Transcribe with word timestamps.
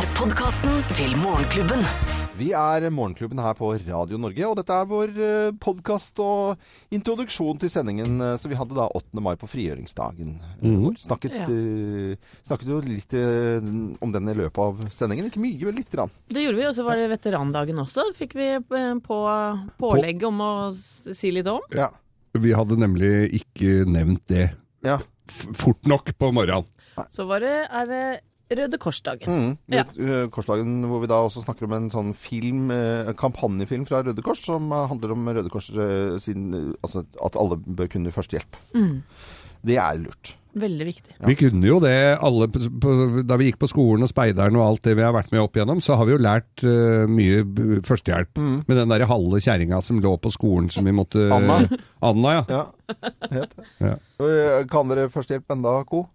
er 0.00 0.12
podkasten 0.16 0.78
til 0.96 1.12
Morgenklubben. 1.20 1.82
Vi 2.38 2.54
er 2.56 2.86
Morgenklubben 2.94 3.40
her 3.42 3.56
på 3.58 3.68
Radio 3.74 4.16
Norge, 4.20 4.46
og 4.48 4.54
dette 4.56 4.72
er 4.72 4.86
vår 4.88 5.10
podkast 5.60 6.20
og 6.24 6.94
introduksjon 6.94 7.58
til 7.60 7.72
sendingen 7.72 8.14
eh, 8.24 8.36
som 8.40 8.48
vi 8.48 8.56
hadde 8.56 8.78
da 8.78 8.86
8. 8.96 9.20
mai 9.20 9.34
på 9.40 9.48
frigjøringsdagen. 9.50 10.38
Mm. 10.62 10.86
Snakket, 11.02 11.34
Ja. 11.36 11.44
uh, 11.44 12.38
snakket 12.48 12.72
jo 12.72 12.78
litt 12.86 13.12
uh, 13.12 13.60
om 14.00 14.14
den 14.14 14.32
i 14.32 14.36
løpet 14.38 14.62
av 14.64 14.80
sendingen. 14.96 15.28
Ikke 15.28 15.42
mye, 15.42 15.68
men 15.68 15.76
lite 15.82 15.98
grann. 15.98 16.14
Det 16.32 16.46
gjorde 16.46 16.60
vi, 16.62 16.66
og 16.70 16.74
så 16.78 16.86
var 16.86 16.96
det 16.96 17.10
veterandagen 17.12 17.84
også. 17.84 18.06
Fikk 18.16 18.38
vi 18.40 18.48
eh, 18.56 18.90
på 19.04 19.20
pålegg 19.84 20.24
om 20.30 20.40
å 20.46 20.52
si 20.78 21.34
litt 21.34 21.50
om. 21.50 21.60
Ja. 21.76 21.90
Vi 22.40 22.56
hadde 22.56 22.80
nemlig 22.80 23.42
ikke 23.42 23.82
nevnt 23.90 24.24
det 24.32 24.48
ja. 24.86 24.96
fort 25.28 25.84
nok 25.84 26.14
på 26.16 26.32
morgenen. 26.32 26.70
Så 27.12 27.28
var 27.28 27.44
det, 27.44 27.56
er 27.68 27.88
det 27.90 28.04
Røde 28.50 28.78
Kors-dagen. 28.82 29.30
Mm. 29.30 29.52
Ja. 29.70 29.84
Korsdagen 30.32 30.80
hvor 30.90 31.04
vi 31.04 31.10
da 31.10 31.20
også 31.22 31.44
snakker 31.44 31.68
om 31.68 31.76
en 31.76 31.90
sånn 31.92 32.10
film, 32.18 32.70
eh, 32.74 33.06
en 33.10 33.18
kampanjefilm 33.18 33.86
fra 33.86 34.02
Røde 34.06 34.24
Kors, 34.26 34.42
som 34.48 34.72
eh, 34.74 34.88
handler 34.90 35.14
om 35.14 35.30
Røde 35.30 35.52
Kors 35.52 35.70
eh, 35.70 36.18
sin 36.22 36.50
Altså 36.80 37.04
at 37.22 37.38
alle 37.38 37.60
bør 37.60 37.90
kunne 37.92 38.14
førstehjelp. 38.14 38.58
Mm. 38.74 39.00
Det 39.66 39.76
er 39.78 39.98
lurt. 40.02 40.34
Veldig 40.60 40.86
viktig. 40.88 41.12
Ja. 41.14 41.26
Vi 41.28 41.34
kunne 41.38 41.68
jo 41.68 41.76
det 41.84 41.94
alle 42.18 42.48
Da 43.28 43.36
vi 43.38 43.46
gikk 43.46 43.60
på 43.60 43.68
skolen 43.70 44.02
og 44.02 44.10
speideren 44.10 44.56
og 44.58 44.64
alt 44.64 44.82
det 44.88 44.96
vi 44.98 45.04
har 45.04 45.14
vært 45.14 45.30
med 45.30 45.44
opp 45.44 45.54
igjennom, 45.54 45.82
så 45.84 45.94
har 45.94 46.08
vi 46.08 46.16
jo 46.16 46.22
lært 46.24 46.64
uh, 46.66 47.06
mye 47.06 47.44
førstehjelp. 47.86 48.32
Mm. 48.34 48.56
Med 48.66 48.80
den 48.80 48.90
der 48.90 49.06
halve 49.06 49.38
kjerringa 49.44 49.78
som 49.84 50.00
lå 50.02 50.16
på 50.18 50.32
skolen 50.34 50.66
som 50.74 50.88
vi 50.88 50.96
måtte 50.96 51.28
Anna. 51.30 51.60
Anna, 52.08 52.32
ja. 52.40 52.44
Ja. 52.50 52.64
Het. 53.30 53.54
Ja. 53.78 53.94
Kan 54.72 54.90
dere 54.90 55.06
førstehjelp 55.12 55.54
enda, 55.54 55.76
Co? 55.86 56.08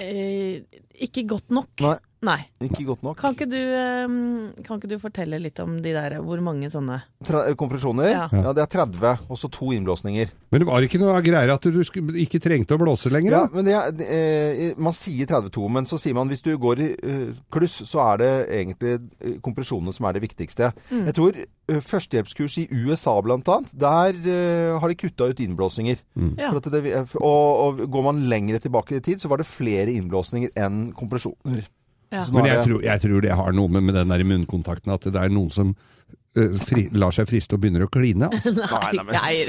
Eh, 0.00 0.62
ikke 1.04 1.26
godt 1.28 1.50
nok. 1.52 1.68
Nei. 1.84 1.98
Nei. 2.20 2.40
Ikke 2.60 2.84
godt 2.84 3.04
nok. 3.04 3.16
Kan 3.16 3.32
ikke, 3.32 3.46
du, 3.48 3.56
eh, 3.56 4.64
kan 4.66 4.76
ikke 4.76 4.90
du 4.90 4.98
fortelle 5.00 5.38
litt 5.40 5.60
om 5.62 5.78
de 5.80 5.94
der, 5.96 6.18
hvor 6.20 6.40
mange 6.44 6.68
sånne 6.72 6.98
Tra 7.24 7.46
kompresjoner? 7.56 8.10
Ja. 8.12 8.26
Ja. 8.32 8.52
det 8.56 8.66
er 8.66 8.72
30, 8.74 9.24
og 9.30 9.40
så 9.40 9.48
to 9.52 9.70
innblåsninger. 9.72 10.32
Men 10.52 10.62
det 10.62 10.68
var 10.68 10.84
ikke 10.84 11.00
noe 11.00 11.16
greier 11.24 11.54
at 11.54 11.64
du 11.64 11.80
ikke 11.80 12.42
trengte 12.42 12.76
å 12.76 12.82
blåse 12.82 13.12
lenger? 13.12 13.38
Ja, 13.38 13.42
men 13.54 13.64
det 13.64 13.76
er, 13.78 14.04
eh, 14.04 14.74
Man 14.76 14.96
sier 14.96 15.30
32, 15.30 15.64
men 15.72 15.88
så 15.88 15.96
sier 16.00 16.16
man 16.18 16.28
hvis 16.28 16.44
du 16.44 16.52
går 16.60 16.84
i 16.84 16.90
eh, 16.92 17.40
kluss, 17.52 17.80
så 17.88 18.04
er 18.10 18.20
det 18.20 18.30
egentlig 18.60 18.94
eh, 18.98 19.40
kompresjonene 19.40 19.96
som 19.96 20.08
er 20.10 20.18
det 20.18 20.24
viktigste. 20.28 20.74
Mm. 20.92 21.08
Jeg 21.08 21.16
tror 21.16 21.40
eh, 21.40 21.80
førstehjelpskurs 21.80 22.60
i 22.60 22.68
USA 22.84 23.16
annet, 23.20 23.72
der 23.72 24.20
eh, 24.20 24.76
har 24.76 24.92
de 24.92 25.00
kutta 25.00 25.32
ut 25.32 25.40
innblåsninger. 25.40 26.04
Ja. 26.36 26.52
For 26.52 26.60
at 26.60 26.72
det, 26.76 26.96
og, 27.16 27.80
og 27.80 27.84
går 27.88 28.08
man 28.10 28.24
lengre 28.28 28.60
tilbake 28.60 29.00
i 29.00 29.04
tid, 29.04 29.24
så 29.24 29.32
var 29.32 29.40
det 29.40 29.48
flere 29.48 29.88
innblåsninger 29.96 30.52
enn 30.60 30.90
kompresjoner. 30.92 31.64
Ja. 32.10 32.24
Men 32.34 32.44
jeg 32.48 32.56
det- 32.58 32.64
tror, 32.66 32.82
jeg 32.82 33.00
tror 33.04 33.20
det 33.22 33.30
har 33.38 33.52
noe 33.54 33.68
med, 33.70 33.82
med 33.86 33.94
den 33.94 34.08
der 34.10 34.24
munnkontakten 34.26 34.92
at 34.94 35.04
det 35.06 35.14
er 35.20 35.28
noen 35.30 35.50
som 35.54 35.74
uh, 35.76 36.58
fri, 36.66 36.88
lar 36.92 37.14
seg 37.14 37.28
friste 37.30 37.54
og 37.54 37.62
begynner 37.62 37.86
å 37.86 37.90
kline. 37.92 38.26
Altså. 38.34 38.50
Nei, 38.56 38.92
nei, 38.98 39.04
men 39.06 39.14
Geir. 39.14 39.46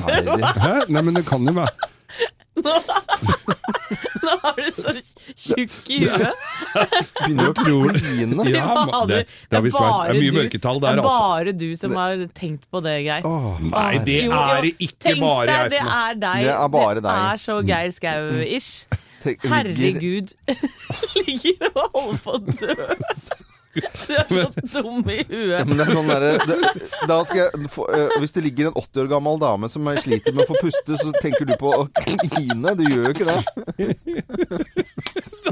Hæ? 0.66 0.74
Nei, 0.88 1.02
men 1.02 1.14
det 1.18 1.24
kan 1.26 1.42
jo 1.46 1.56
være 1.56 1.74
Nå 2.56 4.32
har 4.42 4.56
du 4.56 4.68
så 4.72 4.92
tjukk 5.36 5.90
i 5.92 5.98
huet. 6.06 6.46
Begynner 7.20 7.50
å 7.50 7.54
kline. 7.58 8.46
Ja, 8.48 8.68
det, 9.10 9.18
det, 9.20 9.26
det 9.50 9.58
er 9.58 9.66
mye 9.66 10.30
du- 10.30 10.38
mørketall 10.38 10.80
det 10.82 10.88
er 10.88 11.02
altså. 11.02 11.12
bare 11.12 11.52
du 11.58 11.66
som 11.76 11.96
har 11.98 12.22
tenkt 12.38 12.64
på 12.72 12.80
det, 12.86 12.94
Geir. 13.06 13.26
Åh, 13.28 13.60
Nei, 13.66 13.90
det 14.06 14.16
Jo, 14.22 14.30
jo, 14.30 14.38
er 14.56 14.62
det 14.68 14.72
ikke 14.78 15.04
Tenk 15.10 15.20
bare 15.26 15.46
deg, 15.46 15.56
jeg 15.56 15.74
det 15.74 15.82
som 15.82 15.90
har 15.92 16.10
er 16.14 16.22
deg. 16.22 16.46
Det 16.46 16.54
er 16.56 16.72
bare 16.78 17.00
deg. 17.00 17.10
Det 17.10 17.16
er 17.34 17.42
så 17.44 17.58
Geir 17.72 17.90
Skau-ish. 17.98 18.72
Tenk- 19.26 19.46
Herregud. 19.50 20.28
Ligger 21.26 21.68
og 21.74 21.86
holder 21.94 22.18
på 22.24 22.30
å 22.30 22.38
dø. 22.46 22.74
Du 23.76 23.82
er 24.16 24.24
så 24.32 24.80
dum 24.80 25.04
i 25.12 25.18
Ja, 25.20 25.24
huet. 25.28 25.66
men 25.68 25.76
det 25.76 25.84
er 25.84 25.90
sånn 25.92 26.08
der, 26.08 26.22
det- 26.48 26.86
da 27.10 27.18
skal 27.28 27.42
jeg 27.42 27.68
få, 27.74 27.84
eh, 27.92 28.14
Hvis 28.22 28.32
det 28.32 28.44
ligger 28.46 28.70
en 28.70 28.78
80 28.80 29.02
år 29.02 29.08
gammel 29.10 29.36
dame 29.42 29.68
som 29.68 29.84
sliter 30.00 30.32
med 30.32 30.46
å 30.46 30.48
få 30.48 30.56
puste, 30.62 30.96
så 31.02 31.12
tenker 31.20 31.44
du 31.44 31.52
på 31.60 31.68
å 31.74 31.84
kline. 31.98 32.72
Du 32.78 32.84
gjør 32.88 33.04
jo 33.04 33.12
ikke 33.12 33.28
det. 33.28 33.40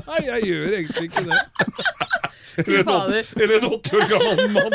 Nei, 0.09 0.21
jeg 0.31 0.41
gjør 0.49 0.73
egentlig 0.79 1.05
ikke 1.11 1.25
det. 1.29 1.39
Fy 2.65 2.81
fader. 2.87 3.25
Eller 3.43 3.55
en 3.59 3.69
80 3.75 3.93
år 3.99 4.05
gammel 4.15 4.39
mann. 4.57 4.75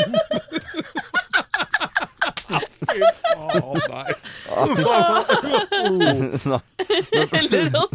Fy 2.90 3.00
faen, 3.24 3.82
nei. 3.90 4.12
Nei, 6.46 6.62
Eller 7.40 7.70
noen 7.74 7.92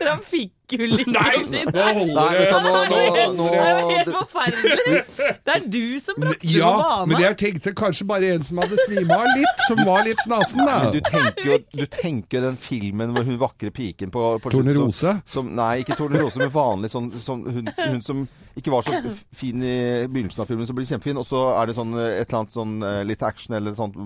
trafikkulykker. 0.00 1.12
Nei, 1.14 1.62
nå 1.68 1.84
holder 1.98 2.12
nå, 2.12 3.02
det. 3.14 3.24
nå, 3.36 3.36
nå, 3.38 3.46
Det 3.52 3.60
er 3.62 3.78
jo 3.78 3.88
helt 3.92 4.10
forferdelig. 4.16 4.98
Det 5.16 5.54
er 5.54 5.64
du 5.76 5.84
som 6.02 6.18
brakte 6.20 6.46
det 6.46 6.56
Ja, 6.56 6.72
på 6.72 6.82
banen. 6.82 7.12
men 7.12 7.24
jeg 7.24 7.38
tenkte 7.42 7.74
kanskje 7.78 8.06
bare 8.08 8.32
en 8.36 8.46
som 8.46 8.60
hadde 8.62 8.78
svima 8.86 9.18
av 9.22 9.30
litt, 9.38 9.64
som 9.68 9.82
var 9.86 10.04
litt 10.08 10.22
snasen, 10.26 10.64
Men 10.64 10.92
du 10.94 11.00
tenker 11.08 11.50
jo 11.50 11.58
du 11.72 11.86
tenker 11.86 12.38
jo 12.38 12.44
den 12.48 12.60
filmen 12.60 13.14
med 13.16 13.28
hun 13.28 13.40
vakre 13.40 13.72
piken 13.74 14.12
på, 14.12 14.26
på 14.42 14.52
Tornerose? 14.52 15.16
Som, 15.24 15.48
som, 15.48 15.52
nei, 15.56 15.82
ikke 15.84 15.96
Tornerose, 15.98 16.40
men 16.42 16.52
vanlig 16.52 16.92
sånn, 16.92 17.10
sånn 17.22 17.44
hun, 17.48 17.70
hun 17.78 18.02
som 18.04 18.26
ikke 18.58 18.72
var 18.72 18.84
så 18.84 18.98
fin 19.36 19.62
i 19.64 19.76
begynnelsen 20.10 20.42
av 20.44 20.50
filmen, 20.50 20.66
som 20.68 20.76
blir 20.76 20.88
kjempefin. 20.88 21.20
Og 21.20 21.24
så 21.24 21.40
er 21.56 21.70
det 21.70 21.76
sånn 21.78 21.94
eh, 21.96 22.18
et 22.20 22.26
eller 22.26 22.42
annet 22.42 22.52
sånn 22.56 22.74
eh, 22.84 22.98
litt 23.08 23.24
action 23.24 23.56
eller 23.56 23.76
sånt, 23.78 23.96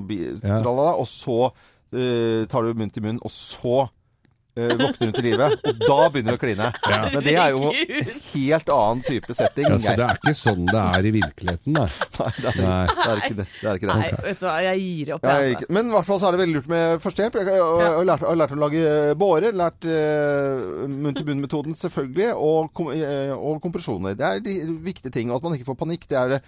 Ja. 0.47 0.61
og 0.63 1.07
så 1.11 1.51
uh, 1.51 2.47
tar 2.51 2.67
du 2.67 2.75
munn 2.79 2.91
til 2.93 3.05
munn, 3.07 3.21
og 3.25 3.33
så 3.33 3.87
våkner 4.57 5.11
hun 5.11 5.15
til 5.17 5.27
live. 5.27 5.49
Og 5.53 5.83
da 5.83 5.99
begynner 6.13 6.37
du 6.37 6.39
å 6.39 6.41
kline. 6.41 6.69
Men 7.13 7.25
det 7.25 7.35
er 7.37 7.53
jo 7.55 7.71
en 7.71 8.21
helt 8.33 8.73
annen 8.77 9.03
type 9.07 9.37
setting. 9.37 9.69
Ja, 9.69 9.79
så 9.83 9.95
det 9.99 10.07
er 10.07 10.21
ikke 10.21 10.35
sånn 10.39 10.67
det 10.71 10.83
er 10.83 11.09
i 11.09 11.13
virkeligheten, 11.17 11.77
da. 11.77 11.87
Nei, 12.17 12.31
det 12.41 12.53
er, 12.53 12.61
Nei. 12.63 12.85
det 12.97 13.09
er 13.11 13.21
ikke 13.23 13.39
det. 13.41 13.47
det, 13.51 13.67
er 13.69 13.81
ikke 13.81 13.91
det. 13.91 13.97
Nei, 14.01 14.11
vet 14.27 14.41
du 14.41 14.47
hva, 14.47 14.55
jeg 14.67 14.85
gir 14.85 15.13
opp. 15.17 15.27
Jeg, 15.27 15.47
jeg, 15.47 15.59
altså. 15.59 15.73
men 15.77 15.91
i 15.91 15.95
hvert 15.97 16.09
fall 16.09 16.23
så 16.23 16.29
er 16.29 16.37
det 16.37 16.43
veldig 16.43 16.57
lurt 16.59 16.71
med 16.73 17.03
førstehjelp. 17.05 17.39
Jeg, 17.41 17.51
jeg, 17.51 17.67
jeg, 17.83 17.91
har 17.97 18.09
lært, 18.11 18.25
jeg 18.25 18.31
har 18.33 18.41
lært 18.43 18.57
å 18.57 18.61
lage 18.63 18.95
båre, 19.21 19.53
lært 19.63 19.89
uh, 19.91 20.87
munn-til-munn-metoden 20.95 21.79
selvfølgelig, 21.79 22.31
og, 22.37 22.73
kom, 22.77 22.93
uh, 22.93 23.35
og 23.37 23.61
kompresjoner. 23.65 24.17
Det 24.19 24.29
er 24.31 24.43
de 24.47 24.57
viktige 24.87 25.15
ting. 25.15 25.31
Og 25.31 25.41
at 25.41 25.49
man 25.49 25.59
ikke 25.59 25.71
får 25.71 25.81
panikk, 25.85 26.09
det 26.11 26.21
er 26.23 26.37
det. 26.37 26.43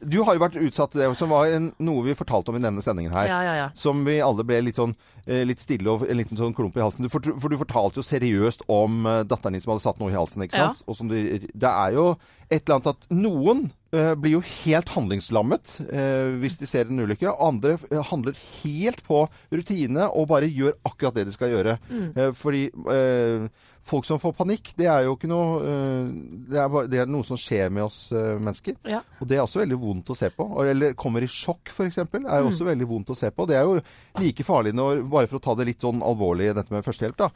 Du 0.00 0.20
har 0.24 0.36
jo 0.36 0.42
vært 0.42 0.58
utsatt 0.60 0.94
det, 0.96 1.08
som 1.20 1.32
var 1.32 1.50
en, 1.52 1.70
noe 1.82 2.04
vi 2.06 2.16
fortalte 2.18 2.52
om 2.52 2.58
i 2.58 2.62
denne 2.64 2.82
sendingen 2.84 3.12
her. 3.14 3.28
Ja, 3.28 3.40
ja, 3.44 3.54
ja. 3.58 3.68
Som 3.76 4.04
vi 4.06 4.18
alle 4.24 4.46
ble 4.48 4.62
litt 4.64 4.80
sånn 4.80 4.94
eh, 5.26 5.42
litt 5.48 5.62
stille 5.62 5.92
og 5.92 6.06
en 6.06 6.20
liten 6.20 6.38
sånn 6.40 6.56
klump 6.56 6.78
i 6.78 6.84
halsen. 6.84 7.06
Du, 7.06 7.12
for, 7.12 7.24
for 7.40 7.52
du 7.52 7.58
fortalte 7.60 8.00
jo 8.00 8.06
seriøst 8.06 8.64
om 8.72 9.04
eh, 9.06 9.22
datteren 9.28 9.56
din 9.56 9.64
som 9.64 9.74
hadde 9.74 9.84
satt 9.84 10.00
noe 10.00 10.12
i 10.12 10.16
halsen. 10.18 10.46
ikke 10.46 10.56
sant? 10.56 10.84
Og 10.88 10.96
som 10.98 11.10
du, 11.10 11.16
det 11.16 11.70
er 11.70 11.96
jo 11.98 12.14
et 12.50 12.64
eller 12.64 12.80
annet 12.80 12.88
at 12.90 13.04
noen 13.14 13.60
uh, 13.94 14.14
blir 14.18 14.32
jo 14.34 14.40
helt 14.42 14.90
handlingslammet 14.90 15.76
uh, 15.86 16.32
hvis 16.42 16.56
de 16.58 16.66
ser 16.66 16.88
en 16.90 16.98
ulykke. 16.98 17.30
Andre 17.30 17.76
handler 18.08 18.34
helt 18.64 19.04
på 19.06 19.22
rutine 19.54 20.08
og 20.10 20.26
bare 20.32 20.50
gjør 20.50 20.74
akkurat 20.88 21.20
det 21.20 21.28
de 21.28 21.34
skal 21.36 21.54
gjøre. 21.54 21.76
Eh, 21.90 22.32
fordi 22.34 22.66
eh, 22.90 23.46
folk 23.90 24.06
som 24.06 24.20
får 24.22 24.34
panikk, 24.38 24.72
det 24.78 24.86
er 24.90 25.04
jo 25.06 25.16
ikke 25.16 25.30
noe 25.30 25.58
eh, 25.66 26.10
det, 26.50 26.58
er 26.62 26.70
bare, 26.72 26.90
det 26.90 27.00
er 27.02 27.10
noe 27.10 27.26
som 27.26 27.38
skjer 27.40 27.72
med 27.74 27.84
oss 27.86 27.98
eh, 28.14 28.36
mennesker. 28.38 28.78
Ja. 28.88 29.02
Og 29.20 29.28
det 29.30 29.38
er 29.38 29.44
også 29.44 29.62
veldig 29.62 29.78
vondt 29.80 30.12
å 30.12 30.16
se 30.18 30.30
på. 30.34 30.46
Eller 30.64 30.94
kommer 30.98 31.24
i 31.24 31.30
sjokk, 31.30 31.72
f.eks. 31.72 32.00
er 32.02 32.38
jo 32.40 32.50
også 32.50 32.68
veldig 32.68 32.88
vondt 32.90 33.12
å 33.12 33.18
se 33.18 33.30
på. 33.34 33.46
Det 33.50 33.58
er 33.58 33.66
jo 33.68 33.80
like 34.20 34.46
farlig 34.46 34.74
når, 34.76 35.02
bare 35.10 35.30
for 35.30 35.40
å 35.40 35.44
ta 35.44 35.56
det 35.58 35.68
litt 35.70 35.86
sånn 35.86 36.04
alvorlig, 36.06 36.52
dette 36.56 36.74
med 36.74 36.86
førstehjelp, 36.86 37.18
da. 37.20 37.30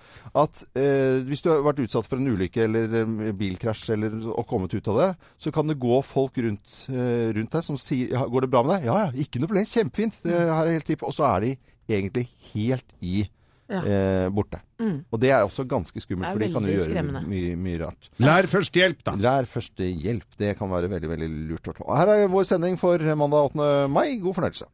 At 0.44 0.65
eh, 0.78 1.20
hvis 1.26 1.44
du 1.44 1.50
har 1.53 1.65
vært 1.66 1.84
utsatt 1.84 2.09
for 2.09 2.22
en 2.22 2.32
ulykke 2.34 2.66
eller 2.69 2.98
eh, 3.03 3.36
bilkrasj 3.38 3.84
eller, 3.97 4.19
og 4.34 4.48
kommet 4.50 4.75
ut 4.76 4.92
av 4.94 5.00
det, 5.03 5.10
så 5.41 5.54
kan 5.54 5.71
det 5.71 5.81
gå 5.82 6.00
folk 6.06 6.38
rundt, 6.44 6.75
rundt 6.88 7.54
deg 7.54 7.65
som 7.65 7.78
sier 7.81 8.15
ja, 8.15 8.25
'Går 8.28 8.44
det 8.44 8.50
bra 8.50 8.62
med 8.65 8.76
deg?' 8.76 8.88
'Ja 8.88 8.97
ja, 9.04 9.12
ikke 9.25 9.41
noe 9.41 9.50
problem. 9.50 9.69
Kjempefint. 9.69 10.19
Det 10.25 10.34
her 10.34 10.66
er 10.66 10.76
helt 10.76 10.88
tipp.' 10.88 11.06
Og 11.06 11.15
så 11.15 11.26
er 11.28 11.44
de 11.44 11.54
egentlig 11.88 12.28
helt 12.53 12.94
i 13.04 13.25
Ja. 13.71 13.81
eh, 13.81 14.29
borte. 14.29 14.61
Mm. 14.79 15.05
Og 15.11 15.21
det 15.21 15.31
er 15.33 15.45
også 15.47 15.65
ganske 15.69 16.01
skummelt, 16.03 16.33
for 16.35 16.43
de 16.43 16.51
kan 16.53 16.67
jo 16.69 16.75
gjøre 16.77 17.05
mye, 17.25 17.55
mye 17.57 17.79
rart. 17.81 18.11
Lær 18.21 18.49
førstehjelp, 18.51 19.01
da. 19.07 19.15
Lær 19.17 19.49
førstehjelp. 19.49 20.27
Det 20.39 20.53
kan 20.59 20.71
være 20.71 20.91
veldig 20.93 21.09
veldig 21.15 21.31
lurt. 21.51 21.71
Her 21.81 22.13
er 22.13 22.27
vår 22.28 22.45
sending 22.51 22.77
for 22.81 22.99
mandag 23.16 23.55
8. 23.57 23.89
mai. 23.89 24.19
God 24.21 24.37
fornøyelse. 24.41 24.69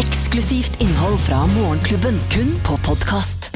Eksklusivt 0.00 0.80
innhold 0.80 1.18
fra 1.26 1.44
Morgenklubben, 1.52 2.16
kun 2.32 2.54
på 2.64 2.78
podkast. 2.86 3.52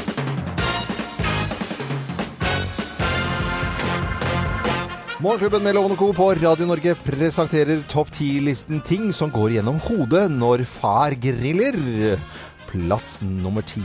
Morgenklubben 5.20 5.62
med 5.64 5.75
Lovende 5.75 5.96
Co. 5.96 6.12
på 6.12 6.26
Radio 6.34 6.67
Norge 6.69 6.93
presenterer 7.06 7.81
topp 7.88 8.11
10-listen 8.12 8.82
ting 8.84 9.08
som 9.17 9.32
går 9.32 9.55
gjennom 9.56 9.81
hodet 9.88 10.26
når 10.31 10.67
far 10.69 11.17
griller. 11.17 12.20
Plass 12.69 13.22
nummer 13.25 13.64
ti. 13.64 13.82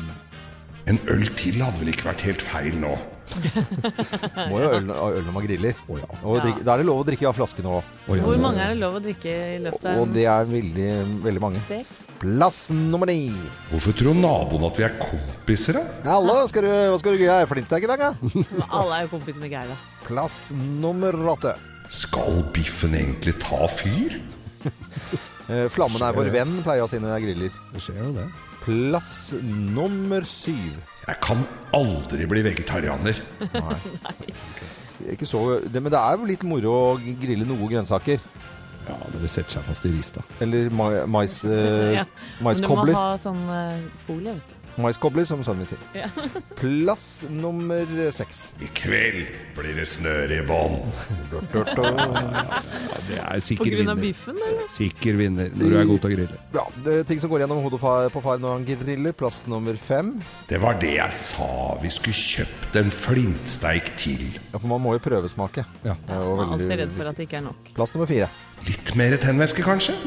En 0.89 0.97
øl 1.13 1.27
til 1.37 1.59
hadde 1.61 1.77
vel 1.77 1.91
ikke 1.93 2.07
vært 2.09 2.23
helt 2.25 2.41
feil 2.41 2.77
nå. 2.81 2.93
Må 4.49 4.59
jo 4.59 4.65
ha 4.65 4.77
øl, 4.79 4.87
øl 4.89 5.19
når 5.27 5.33
man 5.35 5.45
griller. 5.45 5.77
Og 5.87 6.39
drikke, 6.41 6.63
Da 6.65 6.73
er 6.73 6.81
det 6.81 6.87
lov 6.89 7.03
å 7.03 7.05
drikke 7.07 7.27
av 7.29 7.37
flasken 7.37 7.67
òg. 7.69 7.91
Hvor 8.09 8.39
mange 8.41 8.63
er 8.63 8.73
det 8.73 8.81
lov 8.81 8.97
å 8.97 9.03
drikke 9.03 9.35
i 9.55 9.59
løpet 9.67 9.85
av 9.91 10.01
Og 10.01 10.15
det 10.15 10.25
er 10.31 10.49
veldig, 10.49 10.87
veldig 11.27 11.43
mange. 11.43 11.61
stek? 11.69 11.91
Plass 12.21 12.59
nummer 12.73 13.09
ni. 13.09 13.31
Hvorfor 13.71 13.95
tror 13.97 14.17
naboen 14.17 14.67
at 14.67 14.77
vi 14.77 14.85
er 14.85 14.97
kompiser, 15.01 15.79
da? 15.79 16.11
Hallo, 16.11 16.35
skal 16.51 16.67
du, 16.67 16.69
hva 16.93 16.99
skal 17.01 17.17
du 17.17 17.23
gjøre? 17.23 17.63
stek 17.65 17.87
i 17.87 17.89
dag, 17.89 18.03
da? 18.03 18.11
Alle 18.77 18.99
er 18.99 19.07
jo 19.07 19.13
kompiser 19.15 19.41
med 19.41 19.53
Geir, 19.53 19.71
da. 19.71 19.79
Plass 20.05 20.37
nummer 20.53 21.17
åtte. 21.33 21.55
Skal 21.91 22.43
biffen 22.53 22.93
egentlig 22.97 23.37
ta 23.41 23.65
fyr? 23.69 24.19
Eh, 25.51 25.65
Flammen 25.73 26.01
er 26.05 26.13
vår 26.15 26.29
venn, 26.31 26.61
pleier 26.63 26.79
jeg 26.83 26.85
å 26.85 26.91
si 26.91 27.01
når 27.01 27.17
jeg 27.17 27.25
griller. 27.25 27.57
Det 27.73 27.81
skjer 27.83 27.97
jo 28.05 28.13
det. 28.15 28.27
Plass 28.61 29.33
nummer 29.41 30.25
syv. 30.27 30.77
Jeg 31.07 31.17
kan 31.23 31.41
aldri 31.73 32.27
bli 32.29 32.43
vegetarianer. 32.45 33.17
Ikke 35.11 35.25
så, 35.25 35.59
det, 35.65 35.81
men 35.81 35.89
det 35.89 35.97
er 35.97 36.17
jo 36.19 36.29
litt 36.29 36.43
moro 36.45 36.73
å 36.75 36.97
grille 37.01 37.47
noe 37.49 37.69
grønnsaker. 37.71 38.21
Ja, 38.85 38.97
men 39.07 39.21
det 39.21 39.29
setter 39.33 39.57
seg 39.57 39.65
fast 39.65 39.85
i 39.85 39.91
rista. 39.93 40.21
Eller 40.41 40.69
ma 40.73 40.91
mais, 41.09 41.39
eh, 41.45 41.93
Ja. 41.99 42.05
Men 42.41 42.61
du 42.61 42.67
må 42.69 42.97
ha 42.97 43.15
sånn 43.21 43.41
eh, 43.55 43.85
folie, 44.07 44.35
vet 44.37 44.53
du. 44.53 44.60
Maiskobler, 44.79 45.25
som 45.27 45.41
sønnen 45.43 45.65
min 45.65 45.69
sier. 45.69 45.81
Ja. 45.97 46.07
Plass 46.61 47.23
nummer 47.29 47.85
seks. 48.15 48.51
I 48.63 48.69
kveld 48.77 49.27
blir 49.57 49.75
det 49.77 49.87
snøre 49.89 50.39
i 50.39 50.45
bånn. 50.47 50.79
Det 51.31 51.41
er 51.41 51.45
På 53.57 53.65
grunn 53.65 53.81
grunn 53.81 53.93
av 53.93 54.01
biffen, 54.01 54.37
eller? 54.37 54.67
Sikker 54.75 55.17
vinner 55.19 55.51
når 55.55 55.73
du 55.73 55.77
er 55.79 55.89
god 55.89 56.03
til 56.03 56.09
å 56.09 56.13
grille. 56.15 56.39
Ja, 56.55 56.65
det 56.85 56.95
er 56.99 57.07
ting 57.09 57.21
som 57.23 57.31
går 57.31 57.43
gjennom 57.43 57.63
hodet 57.65 57.81
på 58.13 58.23
far 58.23 58.41
når 58.41 58.57
han 58.57 58.67
griller. 58.67 59.15
Plass 59.17 59.43
nummer 59.51 59.77
fem. 59.79 60.13
Det 60.49 60.59
var 60.61 60.79
det 60.81 60.93
jeg 60.95 61.17
sa 61.17 61.49
vi 61.81 61.91
skulle 61.93 62.21
kjøpt 62.21 62.79
en 62.81 62.93
flintsteik 62.93 63.91
til. 63.99 64.23
Ja, 64.51 64.59
for 64.59 64.69
man 64.71 64.83
må 64.83 64.95
jo 64.97 65.03
prøvesmake. 65.03 65.65
Ja. 65.85 65.97
Det 66.07 66.15
er 66.15 66.23
jo 66.23 66.31
Jeg 66.31 66.45
er 66.45 66.55
alltid 66.55 66.73
redd 66.83 66.95
for 66.97 67.11
at 67.11 67.19
det 67.19 67.27
ikke 67.27 67.41
er 67.41 67.45
nok. 67.49 67.71
Plass 67.77 67.95
nummer 67.95 68.09
fire. 68.09 68.29
Litt 68.67 68.95
mer 68.95 69.17
tennvæske, 69.17 69.63
kanskje? 69.65 69.93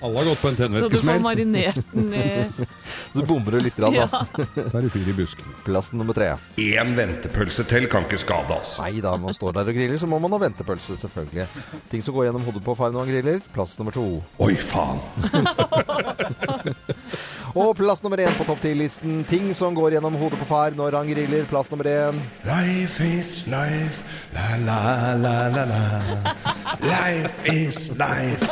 Alle 0.00 0.18
har 0.18 0.24
gått 0.28 0.42
på 0.42 0.48
en 0.50 0.56
Så 0.56 0.68
du 0.88 0.98
får 1.02 1.18
marinert 1.22 1.76
den 1.92 2.14
i 2.14 2.44
Så 3.14 3.24
bommer 3.26 3.50
du 3.56 3.60
litt, 3.64 3.78
rann, 3.82 3.94
da. 3.98 4.06
Da 4.36 4.78
er 4.78 4.82
du 4.86 4.90
fyr 4.92 5.08
i 5.10 5.14
busken. 5.16 5.46
Plassen 5.66 5.98
nummer 5.98 6.14
tre. 6.16 6.28
Én 6.62 6.94
ventepølse 6.98 7.64
til 7.70 7.84
kan 7.90 8.02
ikke 8.06 8.18
skade 8.22 8.52
oss. 8.54 8.76
Nei 8.82 9.00
da, 9.02 9.16
man 9.20 9.34
står 9.36 9.52
der 9.58 9.64
og 9.72 9.76
griller, 9.80 9.98
så 9.98 10.06
må 10.10 10.16
man 10.22 10.32
ha 10.36 10.40
ventepølse, 10.44 10.92
selvfølgelig. 11.02 11.46
Ting 11.90 12.00
som 12.06 12.12
går 12.16 12.24
gjennom 12.28 12.46
hodet 12.46 12.62
på 12.66 12.72
far 12.78 12.90
når 12.94 13.00
han 13.06 13.12
griller. 13.16 13.38
Plass 13.54 13.72
nummer 13.80 13.92
to. 13.96 14.06
Oi, 14.38 14.54
faen. 14.54 14.98
Og 17.54 17.74
plass 17.76 18.02
nummer 18.04 18.20
én 18.22 18.34
på 18.38 18.44
topp 18.46 18.60
ti-listen. 18.62 19.24
Ting 19.28 19.50
som 19.56 19.74
går 19.74 19.96
gjennom 19.96 20.14
hodet 20.20 20.38
på 20.38 20.46
far 20.46 20.70
når 20.78 20.94
han 21.00 21.08
griller. 21.10 21.46
Plass 21.50 21.70
nummer 21.72 21.88
én. 21.90 22.20
Life 22.46 23.02
is 23.02 23.46
life, 23.50 24.02
la 24.34 24.56
la 24.66 25.16
la 25.18 25.34
la 25.56 25.64
la. 25.72 26.34
Life 26.80 27.42
is 27.50 27.88
life. 27.98 28.46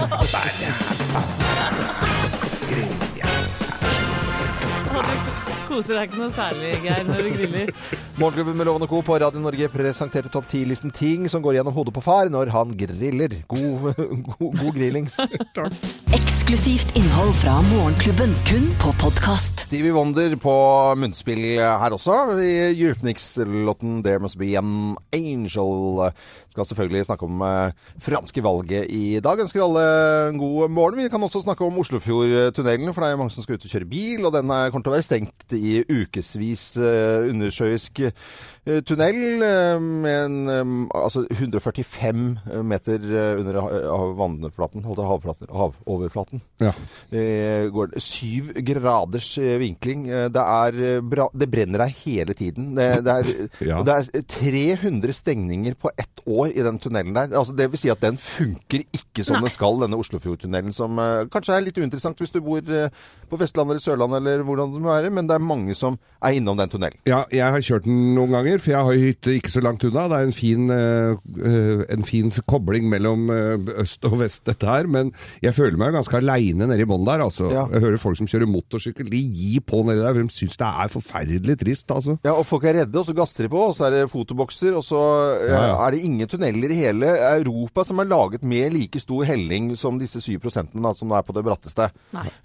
Grill, 2.68 2.96
ja, 3.16 3.30
Du 5.68 5.74
koser 5.74 5.94
deg 6.00 6.08
ikke 6.08 6.18
noe 6.24 6.32
særlig, 6.34 6.70
Geir, 6.82 7.02
når 7.06 7.22
du 7.22 7.30
griller. 7.36 7.72
Morgenklubben 8.18 8.56
med 8.58 8.66
Lovende 8.66 8.86
og 8.88 8.90
Co. 8.90 8.98
på 9.06 9.14
Radio 9.22 9.38
Norge 9.38 9.68
presenterte 9.70 10.30
topp 10.32 10.48
ti-listen 10.50 10.90
ting 10.90 11.28
som 11.30 11.42
går 11.44 11.54
gjennom 11.60 11.74
hodet 11.76 11.92
på 11.94 12.02
far 12.02 12.26
når 12.32 12.48
han 12.50 12.72
griller. 12.74 13.36
God, 13.46 13.92
god, 14.40 14.56
god 14.58 14.72
grillings. 14.74 15.14
Eksklusivt 16.18 16.96
innhold 16.98 17.30
fra 17.38 17.60
Morgenklubben, 17.68 18.32
kun 18.48 18.66
på 18.82 18.90
podkast. 18.98 19.62
Stevie 19.68 19.94
Wonder 19.94 20.34
på 20.42 20.54
munnspill 20.98 21.44
her 21.62 21.94
også. 21.94 22.16
I 22.42 22.50
Europenix-låten 22.72 24.00
'There 24.02 24.18
Must 24.24 24.38
Be 24.40 24.50
An 24.58 24.96
Angel'. 25.14 26.10
Skal 26.50 26.66
selvfølgelig 26.72 27.04
snakke 27.06 27.22
om 27.28 27.42
eh, 27.46 27.70
franske 28.02 28.42
valget 28.42 28.90
i 28.90 29.20
dag. 29.22 29.38
Ønsker 29.44 29.62
alle 29.62 29.84
en 30.32 30.38
god 30.42 30.72
morgen. 30.74 30.98
Vi 31.04 31.08
kan 31.12 31.22
også 31.22 31.44
snakke 31.44 31.62
om 31.62 31.78
Oslofjordtunnelen, 31.78 32.90
for 32.94 33.04
det 33.04 33.12
er 33.12 33.20
mange 33.20 33.30
som 33.30 33.44
skal 33.46 33.54
ut 33.60 33.68
og 33.68 33.70
kjøre 33.70 33.86
bil. 33.92 34.26
Og 34.26 34.32
den 34.34 34.50
er- 34.50 34.72
kommer 34.74 34.82
til 34.88 34.90
å 34.90 34.96
være 34.98 35.06
stengt 35.06 35.54
i 35.54 35.84
ukevis 35.86 36.72
uh, 36.82 37.28
undersjøisk 37.30 38.07
eh, 38.08 38.12
tunnel 38.84 39.42
eh, 39.46 39.78
med 39.80 40.18
en 40.26 40.36
eh, 40.52 40.72
altså 40.98 41.22
145 41.30 42.24
meter 42.68 43.04
eh, 43.08 43.40
under 43.40 43.58
vannflaten, 44.18 44.84
holdt 44.84 45.00
havoverflaten. 45.48 46.42
Ja. 46.60 46.72
Eh, 47.10 47.68
går 47.72 47.94
syv 48.02 48.52
graders 48.66 49.30
eh, 49.40 49.56
vinkling. 49.62 50.06
Eh, 50.10 50.26
Det, 50.34 50.42
er, 50.44 50.80
eh, 50.98 51.28
det 51.40 51.48
brenner 51.52 51.84
deg 51.86 51.96
hele 52.04 52.36
tiden. 52.36 52.74
Det, 52.76 52.88
det, 53.06 53.14
er, 53.14 53.48
Ja. 53.70 53.80
det 53.86 53.96
er 53.96 54.26
300 54.34 55.12
stengninger 55.16 55.74
på 55.80 55.90
ett 55.96 56.22
år 56.28 56.52
i 56.52 56.64
den 56.66 56.78
tunnelen 56.82 57.14
der. 57.16 57.32
Altså, 57.38 57.56
det 57.56 57.70
vil 57.72 57.80
si 57.80 57.90
at 57.92 58.02
den 58.04 58.18
funker 58.20 58.84
ikke 58.92 59.24
som 59.24 59.40
den 59.42 59.54
skal, 59.54 59.80
denne 59.80 59.96
Oslofjordtunnelen. 59.98 60.74
Som 60.76 60.98
eh, 61.02 61.24
kanskje 61.32 61.56
er 61.56 61.64
litt 61.64 61.78
uinteressant 61.80 62.20
hvis 62.20 62.34
du 62.34 62.40
bor 62.44 62.60
eh, 62.68 62.92
på 63.30 63.40
Vestlandet 63.40 63.78
eller 63.78 63.84
Sørlandet 63.84 64.20
eller 64.20 64.44
hvordan 64.46 64.74
det 64.76 64.82
må 64.84 64.92
være, 64.92 65.10
men 65.14 65.28
det 65.30 65.36
er 65.38 65.44
mange 65.44 65.74
som 65.78 65.96
er 66.20 66.36
innom 66.38 66.58
den 66.60 66.70
tunnelen. 66.72 67.00
Ja, 67.08 67.22
jeg 67.32 67.44
har 67.56 67.64
kjørt 67.64 67.86
den 67.88 68.12
noen 68.16 68.32
ganger, 68.36 68.57
for 68.62 68.72
jeg 68.72 68.87
har 68.87 68.96
jo 68.96 69.06
hytte 69.08 69.34
ikke 69.38 69.52
så 69.52 69.62
langt 69.64 69.84
unna. 69.87 70.06
Det 70.10 70.19
er 70.19 70.28
en 70.28 70.34
fin, 70.37 70.70
eh, 70.75 71.16
eh, 71.50 71.82
en 71.94 72.06
fin 72.08 72.31
kobling 72.50 72.88
mellom 72.90 73.28
eh, 73.34 73.70
øst 73.82 74.05
og 74.08 74.19
vest, 74.22 74.44
dette 74.49 74.69
her. 74.69 74.88
Men 74.90 75.12
jeg 75.44 75.56
føler 75.56 75.78
meg 75.81 75.96
ganske 75.96 76.19
aleine 76.19 76.69
nede 76.69 76.84
i 76.84 76.88
bånn 76.88 77.06
der, 77.08 77.25
altså. 77.26 77.50
Ja. 77.52 77.66
Jeg 77.72 77.84
hører 77.87 78.02
folk 78.02 78.20
som 78.20 78.28
kjører 78.31 78.50
motorsykkel, 78.50 79.10
de 79.12 79.20
gir 79.22 79.64
på 79.66 79.82
nedi 79.87 80.02
der, 80.02 80.14
for 80.14 80.28
de 80.28 80.37
syns 80.38 80.60
det 80.60 80.69
er 80.69 80.93
forferdelig 80.93 81.58
trist, 81.64 81.90
altså. 81.94 82.19
Ja, 82.26 82.34
og 82.34 82.46
folk 82.49 82.66
er 82.69 82.81
redde, 82.82 82.99
og 83.00 83.08
så 83.08 83.16
gasser 83.16 83.46
de 83.46 83.52
på, 83.52 83.64
og 83.70 83.76
så 83.78 83.88
er 83.88 83.96
det 83.96 84.12
fotobokser, 84.12 84.76
og 84.78 84.84
så 84.87 85.02
Ja, 85.49 85.61
ja. 85.70 85.75
er 85.87 85.94
det 85.94 86.04
ingen 86.04 86.28
tunneler 86.28 86.72
i 86.72 86.81
hele 86.82 87.11
Europa 87.38 87.84
som 87.87 88.00
er 88.02 88.08
laget 88.11 88.43
med 88.43 88.72
like 88.75 89.00
stor 89.00 89.25
helling 89.28 89.72
som 89.78 89.99
disse 90.00 90.20
7 90.20 90.38
da, 90.38 90.94
som 90.94 91.12
er 91.12 91.26
på 91.26 91.34
det 91.37 91.44
bratteste. 91.46 91.90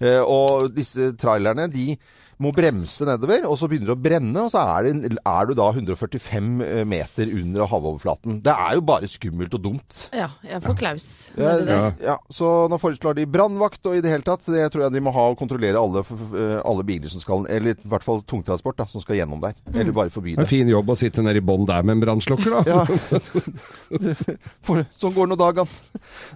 Eh, 0.00 0.20
og 0.20 0.70
disse 0.74 1.12
trailerne, 1.20 1.68
de 1.70 1.96
må 2.42 2.50
bremse 2.54 3.06
nedover, 3.06 3.46
og 3.46 3.56
så 3.58 3.68
begynner 3.70 3.92
det 3.92 3.96
å 3.96 4.04
brenne, 4.04 4.42
og 4.42 4.50
så 4.52 4.64
er, 4.74 4.88
det, 4.88 5.12
er 5.20 5.46
du 5.48 5.54
da 5.58 5.68
145 6.04 6.86
meter 6.86 7.30
under 7.40 7.66
havoverflaten. 7.70 8.40
Det 8.44 8.52
er 8.52 8.74
jo 8.78 8.82
bare 8.86 9.08
skummelt 9.10 9.54
og 9.56 9.62
dumt. 9.64 9.98
Ja, 10.14 10.28
jeg 10.44 10.62
får 10.64 10.76
klaus 10.80 11.06
Ja, 11.36 11.54
det 11.58 11.66
der. 11.68 11.74
ja. 11.74 11.90
ja, 12.12 12.16
så 12.32 12.68
nå 12.70 12.78
foreslår 12.80 13.16
de 13.18 13.26
brannvakt, 13.30 13.80
og 13.88 13.96
i 13.96 14.02
det 14.04 14.10
hele 14.12 14.26
tatt, 14.26 14.44
det 14.46 14.66
tror 14.72 14.86
jeg 14.86 14.94
de 14.94 15.02
må 15.04 15.12
ha 15.14 15.26
og 15.32 15.38
kontrollere 15.40 15.80
alle, 15.80 16.02
eh, 16.04 16.58
alle 16.64 16.84
biler 16.86 17.08
som 17.12 17.22
skal, 17.22 17.46
eller 17.50 17.74
i 17.74 17.88
hvert 17.90 18.04
fall 18.06 18.22
tungtransport 18.28 18.78
da, 18.82 18.86
som 18.90 19.02
skal 19.02 19.18
gjennom 19.20 19.40
der. 19.42 19.54
Eller 19.74 19.92
bare 19.96 20.12
forby 20.14 20.34
Det 20.34 20.42
det. 20.44 20.46
en 20.48 20.52
fin 20.54 20.68
jobb 20.72 20.90
å 20.94 20.98
sitte 20.98 21.24
nede 21.24 21.40
i 21.42 21.44
bånn 21.44 21.66
der 21.68 21.82
med 21.82 21.98
en 21.98 22.04
brannslukker, 22.06 22.50
da. 22.50 22.62
Ja. 22.68 22.84
For, 24.64 24.84
sånn 24.96 25.14
går 25.16 25.30
nå 25.30 25.38
dagene. 25.40 25.68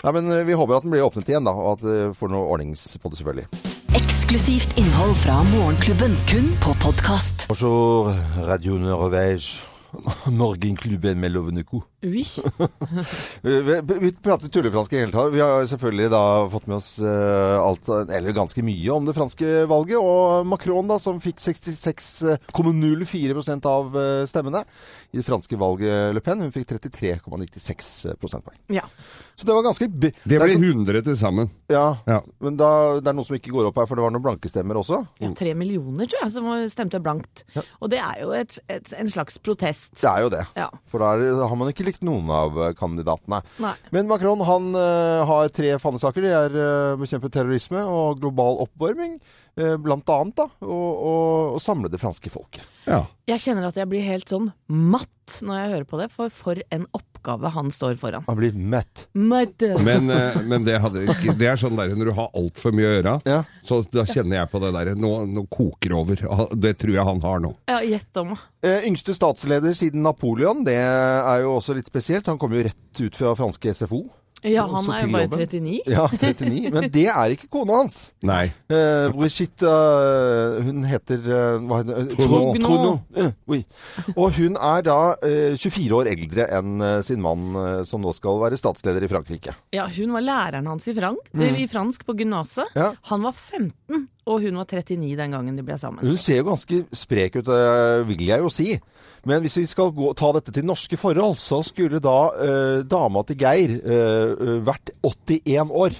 Nei, 0.05 0.12
men 0.19 0.32
eh, 0.32 0.44
vi 0.49 0.56
håper 0.59 0.79
at 0.79 0.87
den 0.87 0.94
blir 0.94 1.05
åpnet 1.06 1.29
igjen, 1.31 1.47
da, 1.49 1.55
og 1.56 1.76
at 1.79 1.85
det 1.87 1.99
får 2.19 2.32
noe 2.32 2.49
ordnings 2.55 2.91
på 3.03 3.12
det, 3.12 3.21
selvfølgelig. 3.23 3.78
Eksklusivt 4.29 4.79
innhold 4.79 5.15
fra 5.17 5.43
Morgenklubben, 5.43 6.13
kun 6.29 6.51
på 6.61 6.75
podkast. 6.85 7.47
Bonjour, 7.49 8.13
Radio 8.45 8.77
Norvège. 8.77 9.78
Morgenklubben 10.40 11.20
med 11.20 11.32
lovende 11.32 11.62
ko. 11.64 11.82
Oui. 12.05 12.26
Vi, 13.43 13.81
vi, 13.82 14.12
prater 14.23 14.49
tullefransk 14.52 14.93
i 14.93 14.96
hele 15.00 15.12
tatt. 15.14 15.33
Vi 15.33 15.40
har 15.42 15.64
selvfølgelig 15.66 16.11
da 16.12 16.21
fått 16.52 16.66
med 16.71 16.76
oss 16.78 16.90
eh, 17.02 17.57
alt, 17.59 17.88
eller 17.88 18.33
ganske 18.37 18.62
mye 18.66 18.90
om 18.95 19.07
det 19.09 19.14
franske 19.16 19.64
valget. 19.71 19.97
Og 19.99 20.47
Macron, 20.47 20.88
da, 20.90 20.99
som 21.02 21.18
fikk 21.23 21.38
66,04 21.42 23.66
av 23.71 23.97
eh, 23.99 24.26
stemmene 24.30 24.62
i 25.11 25.16
det 25.21 25.26
franske 25.26 25.57
valget 25.59 26.14
Le 26.14 26.21
Pen, 26.25 26.40
hun 26.45 26.52
fikk 26.54 26.66
33,96 26.76 28.14
prosentpoeng. 28.21 28.59
Ja. 28.75 28.85
Så 29.38 29.47
det 29.47 29.54
var 29.54 29.62
ganske 29.66 29.87
b 29.88 30.11
Det 30.25 30.38
ble 30.42 30.54
sånn- 30.54 30.64
100 30.85 31.02
til 31.07 31.16
sammen. 31.18 31.50
Ja, 31.73 31.97
Ja. 32.07 32.21
men 32.42 32.57
da, 32.61 32.71
det 33.00 33.09
er 33.09 33.14
noe 33.18 33.25
som 33.26 33.37
ikke 33.38 33.52
går 33.54 33.66
opp 33.71 33.76
her, 33.78 33.87
for 33.87 33.95
det 33.99 34.04
var 34.04 34.11
noen 34.14 34.25
blanke 34.25 34.49
stemmer 34.50 34.75
også. 34.80 34.97
ja, 35.23 35.28
tre 35.38 35.52
millioner, 35.54 36.07
tror 36.11 36.21
jeg, 36.26 36.33
som 36.35 36.45
stemte 36.73 37.00
blankt. 37.02 37.45
Og 37.80 37.90
det 37.90 37.99
er 38.02 38.16
jo 38.25 38.30
et, 38.37 38.59
et, 38.68 38.92
en 38.99 39.11
slags 39.11 39.38
protest. 39.38 39.77
Det 39.99 40.06
er 40.06 40.23
jo 40.23 40.30
det. 40.32 40.44
Ja. 40.58 40.68
For 40.88 41.02
da 41.02 41.49
har 41.49 41.58
man 41.58 41.70
ikke 41.73 41.87
likt 41.87 42.04
noen 42.06 42.30
av 42.32 42.56
eh, 42.58 42.75
kandidatene. 42.78 43.40
Nei. 43.62 43.75
Men 43.94 44.08
Macron 44.11 44.44
han 44.47 44.70
eh, 44.78 45.23
har 45.28 45.50
tre 45.54 45.75
fanesaker. 45.82 46.25
Det 46.25 46.35
er 46.37 46.56
uh, 46.58 46.99
bekjempe 47.00 47.30
terrorisme 47.35 47.82
og 47.82 48.20
global 48.23 48.61
oppvarming, 48.64 49.18
eh, 49.18 49.48
blant 49.83 50.09
annet. 50.15 50.37
da, 50.38 50.49
Og, 50.65 50.88
og, 51.11 51.55
og 51.57 51.62
samle 51.62 51.91
det 51.93 52.00
franske 52.03 52.31
folket. 52.33 52.62
Ja. 52.88 53.03
Jeg 53.29 53.43
kjenner 53.45 53.67
at 53.69 53.77
jeg 53.77 53.88
blir 53.91 54.00
helt 54.07 54.31
sånn 54.31 54.53
matt 54.73 55.09
når 55.45 55.59
jeg 55.61 55.71
hører 55.75 55.85
på 55.91 55.99
det, 56.00 56.07
for 56.15 56.31
for 56.33 56.61
en 56.73 56.87
oppgave 56.97 57.50
han 57.53 57.69
står 57.75 57.99
foran. 58.00 58.25
Han 58.31 58.38
blir 58.38 58.55
mett. 58.57 59.03
Matt. 59.12 59.61
Men, 59.85 60.09
eh, 60.15 60.38
men 60.49 60.65
det, 60.65 60.79
hadde 60.81 61.03
ikke, 61.05 61.35
det 61.37 61.50
er 61.50 61.61
sånn 61.61 61.77
der 61.77 61.93
når 61.93 62.09
du 62.09 62.15
har 62.17 62.31
altfor 62.38 62.73
mye 62.73 62.88
å 62.88 62.95
gjøre, 62.95 63.15
Ja. 63.29 63.43
så 63.67 63.83
da 63.93 64.07
kjenner 64.09 64.38
jeg 64.41 64.50
på 64.55 64.62
det 64.65 64.71
der. 64.79 64.93
Nå, 64.97 65.11
nå 65.29 65.45
koker 65.53 65.93
det 65.93 65.99
over. 65.99 66.23
Det 66.57 66.73
tror 66.81 66.95
jeg 66.97 67.05
han 67.11 67.21
har 67.27 67.43
nå. 67.45 67.53
Ja, 67.69 67.83
gjett 67.85 68.23
om. 68.23 68.33
Eh, 68.65 68.87
yngste 68.88 69.12
statsleder 69.19 69.77
siden 69.77 70.00
Napoleon, 70.07 70.65
det 70.65 70.79
er 70.81 71.43
jo 71.45 71.59
også 71.59 71.77
litt 71.77 71.91
spesielt. 71.93 72.27
Han 72.33 72.38
kommer 72.41 72.62
jo 72.62 72.71
rett 72.71 73.03
ut 73.05 73.21
fra 73.21 73.35
franske 73.37 73.75
SFO. 73.83 74.07
Ja, 74.47 74.66
han 74.71 74.87
er 74.95 75.02
jo 75.02 75.12
bare 75.14 75.47
39. 75.49 75.80
Ja, 75.97 76.07
39. 76.12 76.71
Men 76.75 76.90
det 76.95 77.07
er 77.11 77.35
ikke 77.35 77.49
kona 77.50 77.80
hans. 77.80 77.97
Nei. 78.23 78.45
Eh, 78.71 79.09
Brigitte 79.14 79.66
uh, 79.66 80.59
Hun 80.66 80.85
heter 80.87 81.23
uh, 81.26 81.59
hva 81.64 81.80
heter 81.83 82.04
det? 82.04 82.16
Trudeau. 82.18 82.52
Trudeau. 82.62 82.95
Uh, 83.16 83.33
oui. 83.50 83.62
Og 84.14 84.37
hun 84.38 84.59
er 84.59 84.85
da 84.87 84.99
eh, 85.26 85.57
24 85.59 85.99
år 85.99 86.11
eldre 86.12 86.47
enn 86.59 86.85
eh, 86.85 87.00
sin 87.07 87.23
mann, 87.25 87.49
eh, 87.59 87.80
som 87.88 88.02
nå 88.04 88.12
skal 88.16 88.38
være 88.42 88.59
statsleder 88.61 89.04
i 89.04 89.11
Frankrike. 89.11 89.54
Ja, 89.75 89.88
hun 89.99 90.14
var 90.16 90.25
læreren 90.25 90.68
hans 90.71 90.87
i, 90.88 90.95
frank, 90.97 91.33
i 91.35 91.66
fransk 91.71 92.07
på 92.09 92.16
gymnaset. 92.18 92.71
Ja. 92.78 92.92
Han 93.11 93.26
var 93.26 93.35
15 93.37 94.07
og 94.28 94.42
hun 94.45 94.59
var 94.61 94.68
39 94.68 95.16
den 95.16 95.33
gangen 95.33 95.57
de 95.57 95.64
ble 95.64 95.78
sammen. 95.80 96.04
Hun 96.04 96.21
ser 96.21 96.42
jo 96.42 96.50
ganske 96.50 96.83
sprek 96.97 97.38
ut, 97.40 97.49
eh, 97.49 98.04
vil 98.09 98.26
jeg 98.28 98.45
jo 98.45 98.50
si. 98.52 98.75
Men 99.28 99.44
hvis 99.44 99.58
vi 99.61 99.66
skal 99.68 99.92
gå, 99.92 100.12
ta 100.16 100.30
dette 100.37 100.54
til 100.56 100.64
norske 100.64 100.97
forhold, 100.97 101.37
så 101.40 101.61
skulle 101.66 102.00
da 102.00 102.18
eh, 102.40 102.78
dama 102.88 103.25
til 103.28 103.37
Geir 103.40 103.75
eh, 103.76 104.30
eh, 104.32 104.54
vært 104.64 104.94
81 105.04 105.75
år. 105.85 105.99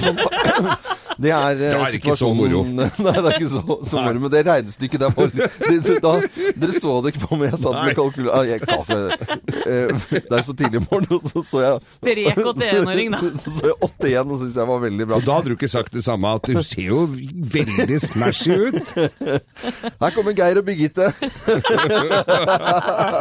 Sånn, 0.00 0.20
det 1.20 1.30
er, 1.36 1.50
eh, 1.52 1.72
Da 1.74 1.80
er 1.84 1.90
det 1.92 1.98
ikke 2.00 2.14
så 2.16 2.30
moro. 2.34 2.62
situasjonen- 2.64 3.02
Nei, 3.04 3.12
det 3.16 3.28
er 3.30 3.34
ikke 3.36 3.50
så, 3.52 3.76
så 3.90 3.96
moro. 4.04 4.18
Men 4.24 4.30
det 4.32 4.40
regnestykket 4.46 5.00
der 5.04 5.10
var 5.16 5.26
det, 5.36 5.48
det, 5.84 5.96
da, 6.04 6.12
Dere 6.62 6.74
så 6.80 6.94
det 7.04 7.12
ikke 7.14 7.26
på 7.28 7.38
meg. 7.40 7.50
Jeg 7.50 7.60
satt 7.64 7.78
med 7.84 7.94
kalkulator 7.98 8.40
ah. 8.40 9.26
Eh, 9.60 9.88
Det 10.10 10.32
er 10.38 10.44
så 10.46 10.54
tidlig 10.56 10.80
i 10.80 10.84
morgen, 10.86 11.10
og 11.18 11.28
så 11.28 11.42
så 11.50 11.62
jeg 11.64 11.74
Sprek 11.90 12.40
81-åring, 12.40 13.10
da. 13.14 13.20
Så 13.44 13.52
så 13.58 13.68
jeg 13.70 13.76
81, 13.84 14.30
og 14.32 14.40
syntes 14.40 14.56
jeg 14.60 14.68
var 14.70 14.80
veldig 14.86 15.06
bra. 15.10 15.18
Og 15.20 15.26
da 15.28 15.36
hadde 15.38 15.52
du 15.52 15.56
ikke 15.58 15.68
sagt 15.72 15.92
det 15.94 16.04
samme, 16.04 16.32
at 16.40 16.48
du 16.48 16.58
ser 16.64 16.86
jo 16.88 17.02
veldig 17.56 17.98
smashy 18.02 18.56
ut. 18.70 18.78
Her 20.00 20.14
kommer 20.16 20.32
Geir 20.36 20.60
og 20.60 20.66
Birgitte. 20.68 21.10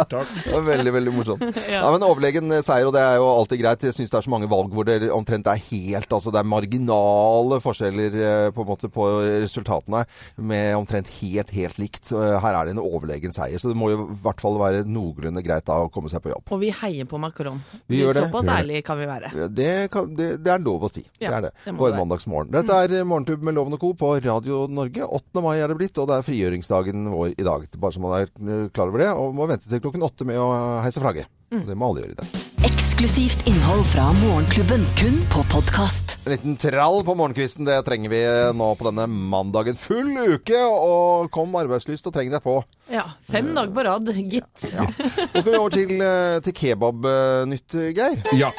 Takk. 0.10 0.27
Det 0.46 0.53
var 0.53 0.65
veldig, 0.68 0.94
veldig 0.96 1.13
morsomt. 1.15 1.44
ja. 1.70 1.79
Ja. 1.79 1.91
men 1.94 2.03
Overlegen 2.06 2.51
seier, 2.65 2.88
og 2.89 2.94
det 2.96 3.01
er 3.03 3.20
jo 3.20 3.27
alltid 3.32 3.62
greit. 3.62 3.84
Jeg 3.89 3.96
syns 3.98 4.12
det 4.13 4.18
er 4.20 4.25
så 4.25 4.32
mange 4.34 4.50
valg 4.51 4.74
hvor 4.75 4.88
det 4.88 5.10
omtrent 5.13 5.48
er 5.50 5.60
helt 5.70 6.12
Altså 6.15 6.32
det 6.34 6.39
er 6.41 6.48
marginale 6.50 7.60
forskjeller 7.63 7.88
eh, 7.98 8.50
på 8.55 8.65
på 8.69 9.08
resultatene 9.43 10.05
med 10.38 10.75
omtrent 10.77 11.10
helt, 11.19 11.51
helt 11.51 11.79
likt. 11.81 12.12
Eh, 12.15 12.38
Her 12.39 12.62
er 12.62 12.69
det 12.69 12.77
en 12.77 12.84
overlegen 12.84 13.36
seier, 13.36 13.60
så 13.60 13.72
det 13.74 13.77
må 13.79 13.91
jo 13.91 14.08
i 14.08 14.19
hvert 14.24 14.41
fall 14.41 14.60
være 14.62 14.86
noenlunde 14.88 15.43
greit 15.46 15.65
da 15.67 15.81
å 15.84 15.91
komme 15.91 16.10
seg 16.12 16.24
på 16.24 16.31
jobb. 16.34 16.48
Og 16.50 16.62
vi 16.63 16.72
heier 16.72 17.10
på 17.10 17.19
Macron. 17.22 17.60
Vi 17.89 18.01
gjør 18.01 18.22
det. 18.22 18.27
Såpass 18.29 18.48
ærlig 18.50 18.69
ærlige 18.69 18.86
kan 18.86 19.00
vi 19.00 19.08
være. 19.10 19.31
Det, 19.55 19.72
kan, 19.91 20.10
det, 20.15 20.29
det 20.43 20.53
er 20.53 20.63
lov 20.63 20.86
å 20.88 20.91
si. 20.91 21.03
Ja, 21.19 21.29
det 21.29 21.36
er 21.38 21.46
det. 21.48 21.51
det 21.65 21.74
på 21.74 21.88
en 21.88 21.93
være. 21.93 22.00
mandagsmorgen. 22.03 22.51
Dette 22.53 22.77
er 22.86 23.08
Morgentub 23.08 23.43
med 23.46 23.58
Loven 23.58 23.75
og 23.77 23.81
Co. 23.81 23.93
på 23.98 24.12
Radio 24.25 24.65
Norge. 24.72 25.05
8. 25.19 25.43
mai 25.46 25.58
er 25.60 25.72
det 25.72 25.79
blitt, 25.79 25.98
og 26.01 26.10
det 26.10 26.19
er 26.19 26.27
frigjøringsdagen 26.27 27.10
vår 27.13 27.34
i 27.36 27.48
dag. 27.48 27.67
Bare 27.79 27.96
så 27.96 28.03
man 28.03 28.17
er 28.19 28.29
eh, 28.29 28.69
klar 28.74 28.91
over 28.91 29.03
det. 29.05 29.12
Og 29.15 29.36
må 29.38 29.50
vente 29.50 29.69
til 29.69 29.84
klokken 29.84 30.05
åtte 30.05 30.27
med 30.29 30.39
å 30.41 30.50
heise 30.86 31.01
flagget. 31.03 31.29
Mm. 31.50 31.65
Det 31.65 31.77
må 31.77 31.89
alle 31.89 32.05
gjøre 32.05 32.13
i 32.13 32.19
dag. 32.19 32.49
Eksklusivt 32.65 33.47
innhold 33.47 33.85
fra 33.87 34.09
Morgenklubben, 34.13 34.81
kun 34.99 35.21
på 35.31 35.43
podkast. 35.51 36.17
En 36.25 36.31
liten 36.33 36.57
trall 36.59 36.99
på 37.07 37.13
morgenkvisten, 37.15 37.63
det 37.67 37.77
trenger 37.87 38.11
vi 38.11 38.19
nå 38.59 38.67
på 38.75 38.89
denne 38.89 39.05
mandagen. 39.07 39.77
Full 39.79 40.11
uke, 40.35 40.59
og 40.67 41.29
kom 41.31 41.55
arbeidslyst 41.55 42.09
og 42.09 42.15
treng 42.17 42.33
deg 42.33 42.43
på. 42.43 42.57
Ja, 42.91 43.05
Fem 43.31 43.53
dager 43.55 43.71
på 43.77 43.85
rad, 43.87 44.11
gitt. 44.33 44.65
Ja. 44.73 44.83
Nå 44.89 45.07
skal 45.07 45.47
vi 45.47 45.55
over 45.61 45.73
til, 45.77 45.95
eh, 46.03 46.39
til 46.43 46.57
kebabnytt, 46.59 47.79
Geir. 47.95 48.19
Ja. 48.35 48.51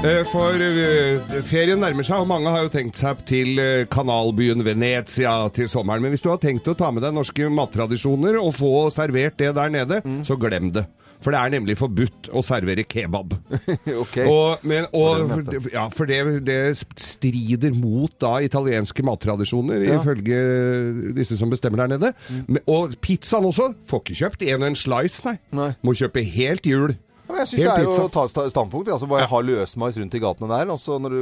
Eh, 0.00 0.22
For 0.32 0.56
eh, 0.56 1.40
ferien 1.44 1.82
nærmer 1.84 2.08
seg, 2.08 2.22
og 2.24 2.30
mange 2.32 2.48
har 2.54 2.64
jo 2.64 2.72
tenkt 2.72 2.96
seg 3.02 3.20
til 3.28 3.58
eh, 3.60 3.84
kanalbyen 3.92 4.64
Venezia 4.64 5.36
til 5.52 5.68
sommeren. 5.68 6.00
Men 6.06 6.14
hvis 6.16 6.24
du 6.24 6.30
har 6.32 6.40
tenkt 6.40 6.72
å 6.72 6.78
ta 6.78 6.88
med 6.90 7.04
deg 7.04 7.12
norske 7.12 7.52
mattradisjoner 7.52 8.40
og 8.40 8.54
få 8.56 8.74
servert 8.94 9.36
det 9.44 9.52
der 9.60 9.68
nede, 9.82 10.00
så 10.24 10.40
glem 10.40 10.72
det. 10.72 10.86
For 11.24 11.32
det 11.34 11.40
er 11.40 11.52
nemlig 11.56 11.76
forbudt 11.80 12.28
å 12.36 12.42
servere 12.44 12.84
kebab. 12.86 13.34
okay. 14.02 14.26
Og, 14.28 14.62
men, 14.68 14.86
og, 14.96 15.26
for, 15.32 15.70
ja, 15.72 15.86
for 15.94 16.10
det, 16.10 16.20
det 16.46 16.58
strider 17.00 17.74
mot 17.76 18.12
da 18.22 18.36
italienske 18.44 19.04
mattradisjoner, 19.06 19.86
Ja. 19.86 19.96
ifølge 20.00 20.40
disse 21.16 21.38
som 21.38 21.50
bestemmer 21.52 21.84
der 21.84 21.96
nede. 21.96 22.12
Men, 22.46 22.60
og 22.66 22.96
pizzaen 23.04 23.48
også. 23.48 23.72
Får 23.90 24.04
ikke 24.04 24.18
kjøpt 24.20 24.46
en 24.46 24.62
og 24.62 24.70
en 24.72 24.78
slice, 24.78 25.22
nei. 25.26 25.36
Nei. 25.56 25.70
Må 25.86 25.94
kjøpe 25.96 26.22
helt 26.36 26.66
hjul. 26.68 26.96
Ja, 27.26 27.32
men 27.34 27.40
jeg 27.42 27.48
syns 27.50 27.58
det 27.62 27.70
er 27.72 27.82
jo 27.82 27.90
pizza. 27.90 28.04
å 28.06 28.10
ta 28.14 28.22
sta- 28.30 28.46
standpunkt. 28.52 28.88
Altså 28.94 29.08
bare 29.10 29.26
ha 29.26 29.40
løsmeis 29.42 29.96
rundt 29.98 30.14
i 30.14 30.20
gatene 30.22 30.48
der. 30.52 30.70
Og 30.70 30.78
når 31.02 31.10
du 31.10 31.20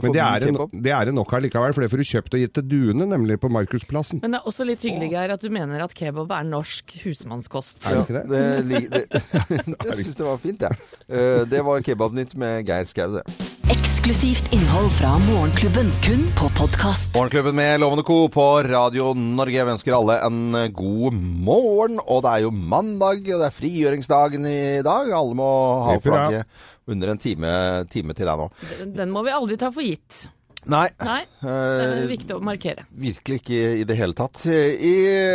får 0.00 0.02
Men 0.02 0.12
det 0.16 0.22
er, 0.24 0.46
en, 0.48 0.54
kebab. 0.58 0.70
det 0.88 0.92
er 0.98 1.04
det 1.10 1.14
nok 1.14 1.34
allikevel, 1.38 1.74
for 1.76 1.80
det 1.86 1.90
får 1.92 2.02
du 2.02 2.06
kjøpt 2.10 2.34
og 2.34 2.40
gitt 2.42 2.54
til 2.58 2.66
duene, 2.72 3.06
nemlig 3.06 3.38
på 3.40 3.50
Markusplassen. 3.54 4.20
Men 4.24 4.34
det 4.34 4.40
er 4.42 4.48
også 4.50 4.66
litt 4.66 4.82
hyggelig, 4.82 5.10
Geir, 5.14 5.30
at 5.36 5.40
du 5.40 5.48
mener 5.54 5.84
at 5.86 5.94
kebab 5.94 6.30
er 6.34 6.42
norsk 6.50 6.96
husmannskost. 7.04 7.78
Er 7.86 7.94
det 7.94 8.04
ikke 8.04 8.18
det? 8.18 8.26
det, 8.34 8.90
det, 8.90 9.22
jeg 9.94 9.98
syns 10.02 10.16
det 10.18 10.26
var 10.26 10.38
fint, 10.42 10.66
jeg. 10.66 10.78
Eh, 11.08 11.44
Det 11.54 11.62
var 11.64 11.80
Kebabnytt 11.86 12.34
med 12.36 12.66
Geir 12.66 12.84
Skau, 12.90 13.12
det. 13.20 13.24
Eksklusivt 13.72 14.52
innhold 14.52 14.90
fra 14.98 15.14
Morgenklubben, 15.18 15.88
kun 16.04 16.24
på 16.36 16.48
podkast. 16.58 17.14
Morgenklubben 17.16 17.54
med 17.56 17.80
Lovende 17.80 18.02
Co. 18.04 18.28
på 18.28 18.44
Radio 18.68 19.14
Norge. 19.16 19.64
Vi 19.64 19.72
ønsker 19.72 19.96
alle 19.96 20.18
en 20.26 20.50
god 20.76 21.16
morgen. 21.16 21.96
Og 22.04 22.20
det 22.26 22.32
er 22.34 22.44
jo 22.44 22.50
mandag, 22.52 23.22
og 23.32 23.40
det 23.40 23.48
er 23.48 23.56
frigjøringsdagen 23.56 24.44
i 24.50 24.58
dag. 24.84 25.08
Alle 25.16 25.38
må 25.38 25.48
ha 25.88 25.96
flagget 26.04 26.44
under 26.92 27.14
en 27.14 27.22
time, 27.22 27.54
time 27.88 28.12
til 28.18 28.28
deg 28.28 28.42
nå. 28.42 28.50
Den- 28.80 28.92
Den 29.00 29.10
må 29.10 29.24
vi 29.24 29.30
aldri 29.32 29.56
ta 29.56 29.70
for 29.70 29.80
gitt. 29.82 30.26
Nei, 30.70 30.86
Nei, 31.04 31.20
det 31.42 31.50
er 31.52 31.98
eh, 32.00 32.06
viktig 32.08 32.32
å 32.36 32.40
markere. 32.40 32.86
virkelig 32.96 33.40
ikke 33.42 33.58
i 33.82 33.84
det 33.84 33.96
hele 33.98 34.16
tatt. 34.16 34.40
I 34.48 34.92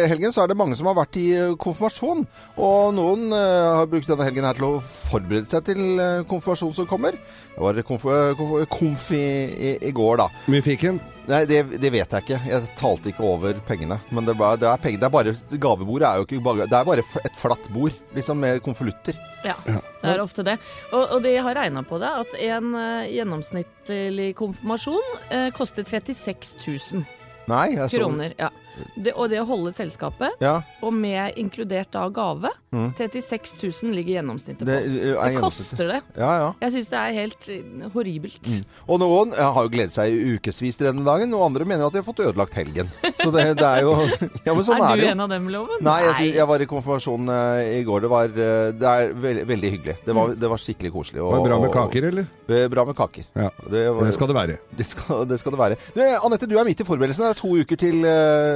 helgen 0.10 0.34
så 0.34 0.42
er 0.44 0.50
det 0.50 0.58
mange 0.58 0.78
som 0.80 0.90
har 0.90 0.98
vært 0.98 1.20
i 1.22 1.28
konfirmasjon. 1.62 2.26
Og 2.58 2.96
noen 2.98 3.28
eh, 3.36 3.68
har 3.80 3.86
brukt 3.92 4.10
denne 4.10 4.26
helgen 4.26 4.48
her 4.50 4.58
til 4.58 4.66
å 4.72 4.82
forberede 4.82 5.46
seg 5.52 5.68
til 5.70 5.84
eh, 6.02 6.24
konfirmasjon 6.30 6.74
som 6.80 6.90
kommer. 6.90 7.20
Det 7.54 7.62
var 7.62 7.82
konf, 7.86 8.08
konf, 8.40 8.58
konf 8.74 9.08
i, 9.14 9.24
i, 9.54 9.78
i 9.90 9.94
går, 9.94 10.24
da. 10.24 10.30
Vi 10.50 10.64
fikk 10.66 10.90
en. 10.90 11.02
Nei, 11.30 11.44
det, 11.46 11.60
det 11.78 11.92
vet 11.94 12.14
jeg 12.16 12.26
ikke. 12.26 12.38
Jeg 12.50 12.70
talte 12.80 13.12
ikke 13.12 13.26
over 13.28 13.58
pengene. 13.68 14.00
Men 14.10 14.26
det, 14.26 14.34
bare, 14.40 14.58
det 14.58 14.66
er 14.70 14.82
penger. 14.82 15.02
Det 15.02 15.08
er 15.10 15.14
bare 15.14 15.34
Gavebordet 15.62 16.08
er 16.08 16.22
jo 16.22 16.26
ikke 16.26 16.40
bare 16.48 16.66
Det 16.70 16.78
er 16.80 16.88
bare 16.88 17.04
et 17.22 17.38
flatt 17.38 17.70
bord, 17.74 17.98
liksom, 18.18 18.42
med 18.42 18.64
konvolutter. 18.66 19.20
Ja, 19.46 19.54
det 20.02 20.16
er 20.16 20.24
ofte 20.24 20.44
det. 20.48 20.58
Og, 20.90 21.04
og 21.04 21.22
de 21.24 21.36
har 21.38 21.56
regna 21.56 21.84
på 21.88 22.00
det, 22.02 22.10
at 22.24 22.34
en 22.50 22.74
eh, 22.76 23.12
gjennomsnittlig 23.14 24.34
konfirmasjon 24.40 25.14
eh, 25.30 25.48
koster 25.56 25.86
36 25.88 26.58
000 26.66 27.06
Nei, 27.50 27.68
jeg 27.78 27.90
så 27.94 28.02
kroner. 28.02 28.34
Ja. 28.38 28.50
Det, 28.96 29.14
og 29.16 29.30
det 29.32 29.40
å 29.42 29.46
holde 29.50 29.74
selskapet, 29.76 30.38
Ja, 30.42 30.62
og 30.82 30.94
med 30.94 31.36
inkludert 31.38 31.92
da 31.92 32.08
gave, 32.10 32.52
Mm. 32.70 32.92
36 32.94 33.56
000 33.82 33.96
ligger 33.98 34.20
gjennomsnittet 34.22 34.60
på. 34.60 34.66
det 34.70 34.76
Det, 34.86 34.98
gjennomsnittet. 35.10 35.42
koster 35.42 35.88
det. 35.90 36.02
Ja, 36.22 36.28
ja. 36.38 36.50
Jeg 36.62 36.72
syns 36.76 36.90
det 36.92 37.00
er 37.00 37.14
helt 37.18 37.48
horribelt. 37.96 38.38
horribelt. 38.46 38.66
Og 38.88 39.00
noen 39.02 39.34
eh, 39.34 39.42
har 39.56 39.64
jo 39.66 39.72
gledet 39.74 39.92
seg 39.96 40.14
i 40.14 40.36
ukevis 40.38 40.78
til 40.78 40.86
denne 40.86 41.02
dagen, 41.04 41.34
og 41.34 41.48
andre 41.48 41.66
mener 41.66 41.88
at 41.88 41.94
de 41.96 41.98
har 41.98 42.06
fått 42.06 42.22
ødelagt 42.28 42.54
helgen. 42.54 42.88
Så 43.18 43.32
det, 43.34 43.58
det 43.58 43.66
er 43.66 43.82
jo 43.88 43.96
Ja, 44.46 44.54
men 44.54 44.62
sånn 44.68 44.78
er, 44.78 44.86
er 44.86 44.96
du 44.96 45.02
det 45.02 45.08
jo. 45.08 45.12
en 45.16 45.24
av 45.26 45.30
dem, 45.34 45.50
Loven? 45.50 45.82
Nei, 45.82 45.98
jeg, 46.06 46.36
jeg 46.38 46.46
var 46.52 46.62
i 46.62 46.68
konfirmasjon 46.70 47.30
eh, 47.34 47.80
i 47.80 47.84
går. 47.90 48.06
Det 48.06 48.12
var 48.14 48.26
eh, 48.30 48.70
Det 48.78 48.92
er 48.94 49.14
veldig, 49.26 49.48
veldig 49.50 49.72
hyggelig. 49.74 49.98
Det 50.06 50.16
var, 50.20 50.36
det 50.46 50.50
var 50.54 50.62
skikkelig 50.62 50.92
koselig. 50.94 51.24
Og, 51.26 51.32
Var 51.34 51.42
det 51.42 51.50
bra 51.50 51.60
med 51.66 51.74
kaker, 51.74 52.08
eller? 52.12 52.30
Eh, 52.54 52.68
Bra 52.70 52.86
med 52.86 52.96
kaker. 53.02 53.26
Ja. 53.34 53.50
Det, 53.66 53.84
var, 53.98 54.06
Det 54.06 54.14
skal 54.14 54.28
det 54.30 54.38
være. 54.38 54.60
det, 54.78 54.86
skal, 54.94 55.26
det 55.26 55.40
skal 55.42 55.58
det 55.58 55.60
være. 55.66 55.82
Eh, 55.98 56.16
Anette, 56.22 56.46
du 56.46 56.54
er 56.62 56.70
midt 56.70 56.86
i 56.86 56.88
forberedelsene. 56.88 57.34
Det 57.34 57.38
er 57.38 57.42
to 57.42 57.52
uker 57.58 57.82
til 57.82 58.06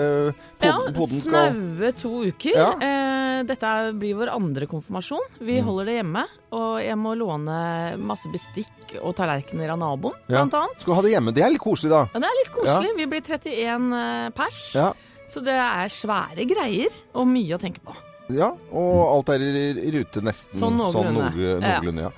uh, 0.04 0.34
Ja, 0.62 0.74
podden, 0.78 0.94
podden 0.98 1.22
skal 1.24 1.52
snaue 1.54 1.92
to 2.02 2.12
uker. 2.28 2.56
Ja. 2.58 2.70
Eh, 2.80 3.44
dette 3.50 3.72
blir 4.00 4.16
vår 4.20 4.32
andre 4.36 4.68
konfirmasjon. 4.70 5.24
Vi 5.40 5.58
Mm. 5.60 5.66
holder 5.66 5.86
det 5.90 5.96
hjemme. 6.04 6.24
Og 6.54 6.78
jeg 6.84 6.96
må 7.02 7.16
låne 7.18 7.98
masse 7.98 8.30
bestikk 8.32 8.94
og 9.02 9.16
tallerkener 9.18 9.72
av 9.74 9.80
naboen, 9.80 10.14
Ja. 10.30 10.44
blant 10.46 10.54
annet. 10.54 10.82
Skal 10.82 10.94
ha 10.96 11.02
det 11.02 11.12
hjemme. 11.16 11.34
Det 11.34 11.44
er 11.44 11.50
litt 11.50 11.62
koselig, 11.64 11.90
da. 11.90 12.04
Ja, 12.14 12.20
det 12.20 12.30
er 12.30 12.40
litt 12.44 12.54
koselig. 12.54 12.96
Vi 12.98 13.06
blir 13.06 13.22
31 13.22 13.94
eh, 13.94 14.30
pers. 14.30 14.62
Ja. 14.76 14.94
Så 15.28 15.42
det 15.44 15.56
er 15.56 15.88
svære 15.90 16.46
greier 16.46 16.92
og 17.16 17.26
mye 17.28 17.56
å 17.56 17.60
tenke 17.60 17.82
på. 17.82 17.96
Ja, 18.32 18.54
og 18.72 19.00
alt 19.18 19.30
er 19.34 19.42
i, 19.44 19.64
i 19.84 19.90
rute 19.98 20.22
nesten. 20.24 20.56
Sånn 20.56 20.78
noenlunde. 20.80 21.12
noenlunde, 21.12 21.50
Ja. 21.60 21.74
noenlunde, 21.82 22.06
ja. 22.06 22.12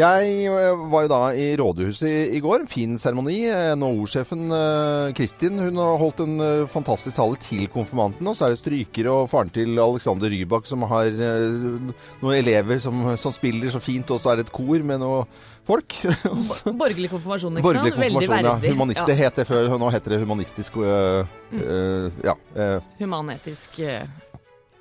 Jeg 0.00 0.46
eh, 0.48 0.84
var 0.88 1.04
jo 1.04 1.10
da 1.12 1.18
i 1.36 1.48
rådhuset 1.60 2.06
i, 2.08 2.36
i 2.38 2.40
går. 2.40 2.64
Fin 2.70 2.96
seremoni. 2.98 3.42
NHO-sjefen 3.76 4.46
eh, 4.56 5.12
Kristin 5.18 5.60
hun 5.60 5.76
har 5.76 5.98
holdt 6.00 6.22
en 6.24 6.40
eh, 6.40 6.64
fantastisk 6.72 7.18
tale 7.20 7.36
til 7.44 7.66
konfirmanten. 7.68 8.24
Og 8.26 8.38
så 8.38 8.46
er 8.48 8.54
det 8.56 8.62
strykere 8.62 9.12
og 9.12 9.28
faren 9.30 9.52
til 9.52 9.76
Alexander 9.78 10.32
Rybak 10.32 10.64
som 10.70 10.86
har 10.88 11.10
eh, 11.12 11.92
noen 12.22 12.34
elever 12.38 12.80
som, 12.80 13.04
som 13.20 13.36
spiller 13.36 13.68
så 13.74 13.82
fint. 13.84 14.08
Og 14.16 14.18
så 14.24 14.32
er 14.32 14.40
det 14.40 14.48
et 14.48 14.54
kor 14.56 14.80
med 14.80 15.04
noe 15.04 15.26
folk. 15.68 15.92
Borgerlig 16.80 17.12
konfirmasjon, 17.12 17.60
ikke 17.60 17.66
Borgerlig 17.68 17.92
sant? 17.92 18.00
Veldig 18.00 18.16
konfirmasjon, 18.16 18.48
ja. 18.48 18.56
verdig. 18.56 18.72
Humanist. 18.74 19.04
Det 19.12 19.18
het 19.20 19.42
det 19.42 19.46
før. 19.52 19.70
Nå 19.76 19.92
heter 19.92 20.16
det 20.16 20.22
humanistisk 20.24 20.80
øh, 20.80 21.28
øh, 21.52 22.10
Ja. 22.24 22.34
øh, 22.56 22.80
Humanetisk 23.04 23.78
eh, 23.84 24.08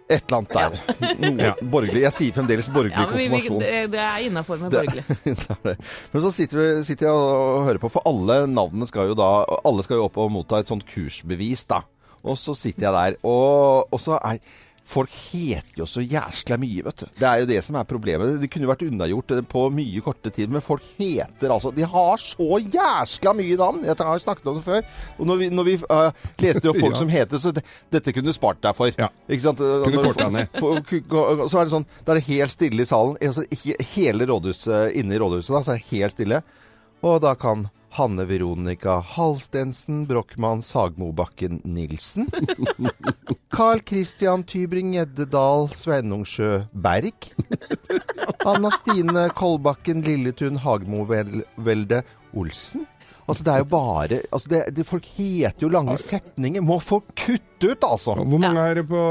et 0.10 0.24
eller 0.25 0.39
annet 0.39 0.56
der. 0.58 1.20
Noe 1.22 1.70
borgerlig. 1.70 2.01
Jeg 2.08 2.16
sier 2.16 2.34
fremdeles 2.34 2.70
borgerlig 2.74 2.96
Ja, 2.98 3.06
men 3.06 3.13
vi, 3.13 3.28
vi, 3.28 3.30
konfirmasjon. 3.30 3.60
det, 3.62 3.92
det 3.94 4.01
er 4.01 4.25
innafor 4.25 4.63
med 4.63 4.74
borgerlig. 4.74 5.04
Det 5.30 5.46
er 5.54 5.62
det. 5.70 5.75
Men 6.13 6.24
så 6.25 6.32
sitter, 6.34 6.62
vi, 6.62 6.70
sitter 6.88 7.10
jeg 7.10 7.28
og 7.30 7.68
hører 7.68 7.82
på, 7.84 7.92
for 7.94 8.10
alle 8.10 8.39
navnene 8.50 8.88
skal 8.89 9.12
jo 9.12 9.18
da 9.20 9.30
Alle 9.70 9.86
skal 9.86 10.00
jo 10.01 10.08
opp 10.10 10.18
og 10.24 10.32
motta 10.34 10.63
et 10.63 10.72
sånt 10.72 10.88
kursbevis, 10.89 11.68
da. 11.70 11.84
Og 12.25 12.36
så 12.42 12.56
sitter 12.58 12.89
jeg 12.89 12.96
der, 12.98 13.20
og, 13.30 13.94
og 13.94 14.01
så 14.01 14.18
er 14.18 14.42
Folk 14.89 15.12
heter 15.13 15.84
jo 15.84 15.86
så 15.86 16.01
jæskla 16.01 16.55
mye, 16.58 16.81
vet 16.88 17.03
du. 17.03 17.10
Det 17.22 17.27
er 17.29 17.43
jo 17.43 17.48
det 17.51 17.60
som 17.62 17.75
er 17.77 17.86
problemet. 17.86 18.39
Det 18.41 18.48
kunne 18.50 18.65
vært 18.72 18.81
unnagjort 18.88 19.34
eh, 19.36 19.41
på 19.46 19.67
mye 19.75 20.01
korte 20.01 20.31
tid, 20.34 20.50
men 20.50 20.63
folk 20.65 20.81
heter 20.98 21.53
altså 21.53 21.69
De 21.75 21.86
har 21.86 22.17
så 22.24 22.58
jæskla 22.63 23.36
mye 23.38 23.58
navn! 23.60 23.84
Jeg 23.86 23.96
har 24.01 24.24
snakket 24.24 24.50
om 24.50 24.58
det 24.58 24.65
før. 24.65 24.81
Og 25.19 25.29
når 25.29 25.39
vi, 25.43 25.50
når 25.53 25.67
vi 25.67 25.75
uh, 25.86 26.10
leste 26.41 26.72
opp 26.72 26.81
folk 26.84 26.98
Ja. 26.98 27.01
som 27.03 27.13
heter 27.13 27.38
så 27.43 27.53
det, 27.53 27.62
Dette 27.93 28.15
kunne 28.17 28.34
du 28.34 28.34
spart 28.34 28.63
deg 28.65 28.74
for. 28.79 28.89
Ja. 28.98 29.12
Ikke 29.29 29.46
sant? 29.46 29.62
Kunne 29.62 30.05
korta 30.10 30.29
ned. 30.34 30.50
for- 30.60 30.81
for- 30.89 31.46
Så 31.53 31.62
er 31.62 31.69
det 31.69 31.75
sånn 31.77 31.86
Da 32.01 32.15
er 32.15 32.22
det 32.24 32.27
helt 32.31 32.55
stille 32.58 32.81
i 32.81 32.89
salen. 32.89 33.19
Altså, 33.22 33.46
hele 33.93 34.25
rådhuset 34.34 34.98
inne 34.98 35.13
i 35.13 35.22
rådhuset 35.22 35.53
da, 35.53 35.62
så 35.67 35.75
er 35.75 35.84
det 35.84 35.89
helt 35.93 36.17
stille. 36.17 36.41
Og 37.05 37.22
da 37.24 37.36
kan 37.39 37.67
Hanne 37.91 38.29
Veronica 38.29 39.03
Halstensen 39.17 40.08
Brochmann 40.08 40.62
Sagmobakken 40.62 41.62
Nilsen. 41.63 42.27
Carl 43.50 43.79
Christian 43.79 44.43
Tybring-Gjedde 44.43 45.25
Sveinungsjø 45.74 46.62
Berg. 46.74 47.34
Anna 48.46 48.72
Stine 48.72 49.29
Kolbakken 49.29 50.01
Lilletun 50.01 50.58
Hagmo-Velde 50.58 52.03
Olsen. 52.34 52.88
Altså, 53.30 53.44
det 53.46 53.54
er 53.54 53.62
jo 53.62 53.68
bare 53.70 54.20
altså 54.34 54.50
det, 54.50 54.60
det, 54.74 54.86
Folk 54.89 55.06
heter 55.18 55.62
jo 55.62 55.70
lange 55.70 55.98
setninger. 56.01 56.63
Må 56.66 56.80
folk 56.82 57.12
kutte 57.13 57.74
ut, 57.75 57.86
altså! 57.86 58.16
Hvor 58.18 58.42
mange 58.42 58.63
er 58.63 58.80
det 58.80 58.86
på 58.89 59.01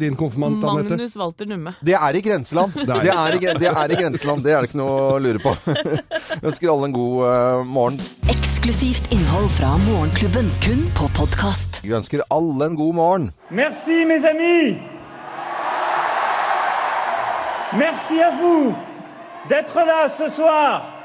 din 0.00 0.16
konfirmant, 0.16 0.64
Anette? 0.64 0.96
Magnus 0.96 1.16
Walter 1.20 1.50
Numme. 1.50 1.74
Det 1.84 1.96
er 1.98 2.16
i 2.16 2.22
grenseland. 2.24 2.72
Det 2.72 3.12
er 3.12 3.36
i, 3.36 3.42
det 3.60 3.68
er 3.72 3.92
i 3.92 4.00
grenseland. 4.00 4.44
Det 4.46 4.54
er 4.54 4.64
det 4.64 4.70
ikke 4.70 4.80
noe 4.80 4.96
å 5.10 5.20
lure 5.20 5.42
på. 5.44 5.52
Jeg 6.36 6.42
ønsker 6.52 6.72
alle 6.72 6.88
en 6.88 6.96
god 6.96 7.20
uh, 7.28 7.68
morgen. 7.68 8.00
Eksklusivt 8.32 9.12
innhold 9.12 9.52
fra 9.58 9.76
Morgenklubben, 9.84 10.48
kun 10.64 10.86
på 10.96 11.12
podkast. 11.18 11.82
Vi 11.84 11.92
ønsker 11.96 12.24
alle 12.32 12.72
en 12.72 12.80
god 12.80 12.96
morgen. 12.96 13.30
Merci, 13.50 14.04
mes 14.08 14.24
amis. 14.24 14.76
Merci 17.76 18.22
à 18.22 18.30
vous 18.40 18.74
d'être 19.48 19.76
là 19.76 20.08
ce 20.08 20.30
soir. 20.30 20.95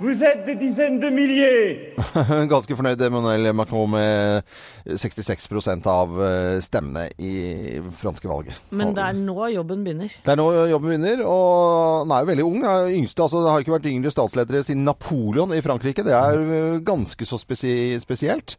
Vous 0.00 0.22
êtes 0.22 0.44
des 0.46 0.54
dizaines 0.54 1.00
de 1.00 1.08
milliers. 1.10 1.94
Ganske 2.52 2.76
fornøyd 2.78 3.00
Emmanuel 3.02 3.50
Macron 3.52 3.90
med 3.90 4.44
66 4.86 5.48
av 5.90 6.12
eh, 6.22 6.60
stemmene 6.62 7.08
i 7.18 7.80
franske 7.98 8.30
valget. 8.30 8.54
Men 8.70 8.94
det 8.94 9.02
er 9.02 9.16
nå 9.18 9.48
jobben 9.56 9.82
begynner. 9.82 10.12
Det 10.22 10.34
er 10.34 10.38
nå 10.38 10.46
jobben 10.70 10.92
begynner, 10.92 11.24
og 11.26 12.04
han 12.04 12.14
er 12.14 12.22
jo 12.22 12.30
veldig 12.30 12.46
ung. 12.46 12.60
Er 12.62 12.92
yngste, 12.94 13.26
altså 13.26 13.42
Det 13.42 13.50
har 13.50 13.66
ikke 13.66 13.74
vært 13.74 13.90
yngre 13.90 14.14
statsledere 14.14 14.62
siden 14.68 14.86
Napoleon 14.86 15.56
i 15.56 15.64
Frankrike. 15.66 16.06
Det 16.06 16.14
er 16.14 16.38
eh, 16.44 16.78
ganske 16.86 17.26
så 17.26 17.40
spesi 17.42 17.74
spesielt. 17.98 18.54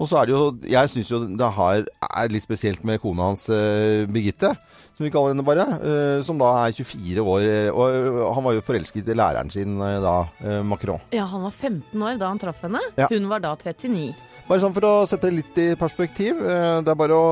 Og 0.00 0.08
så 0.08 0.20
er 0.20 0.26
det 0.26 0.34
jo 0.34 0.44
Jeg 0.70 0.90
syns 0.90 1.10
jo 1.10 1.22
det 1.38 1.52
har, 1.56 1.86
er 2.10 2.32
litt 2.32 2.46
spesielt 2.46 2.84
med 2.88 3.00
kona 3.02 3.30
hans 3.30 3.46
uh, 3.52 4.06
Birgitte, 4.10 4.54
som 5.00 5.06
vi 5.08 5.12
kaller 5.14 5.32
henne 5.32 5.46
bare. 5.46 5.64
Uh, 5.80 6.20
som 6.26 6.36
da 6.40 6.52
er 6.66 6.76
24 6.76 7.24
år. 7.24 7.46
Og 7.72 8.34
han 8.36 8.44
var 8.44 8.58
jo 8.58 8.64
forelsket 8.66 9.08
i 9.08 9.16
læreren 9.16 9.52
sin 9.52 9.78
da, 9.80 10.16
Macron. 10.66 11.00
Ja, 11.14 11.24
han 11.30 11.46
var 11.46 11.54
15 11.56 12.04
år 12.04 12.20
da 12.20 12.28
han 12.28 12.42
traff 12.42 12.60
henne. 12.66 12.82
Ja. 13.00 13.08
Hun 13.08 13.30
var 13.32 13.40
da 13.40 13.54
39. 13.56 14.12
Bare 14.50 14.58
sånn 14.64 14.74
for 14.74 14.82
å 14.82 14.92
sette 15.06 15.28
det 15.28 15.36
litt 15.36 15.58
i 15.62 15.66
perspektiv. 15.78 16.40
Det 16.42 16.90
er 16.90 16.98
bare 16.98 17.14
å 17.14 17.26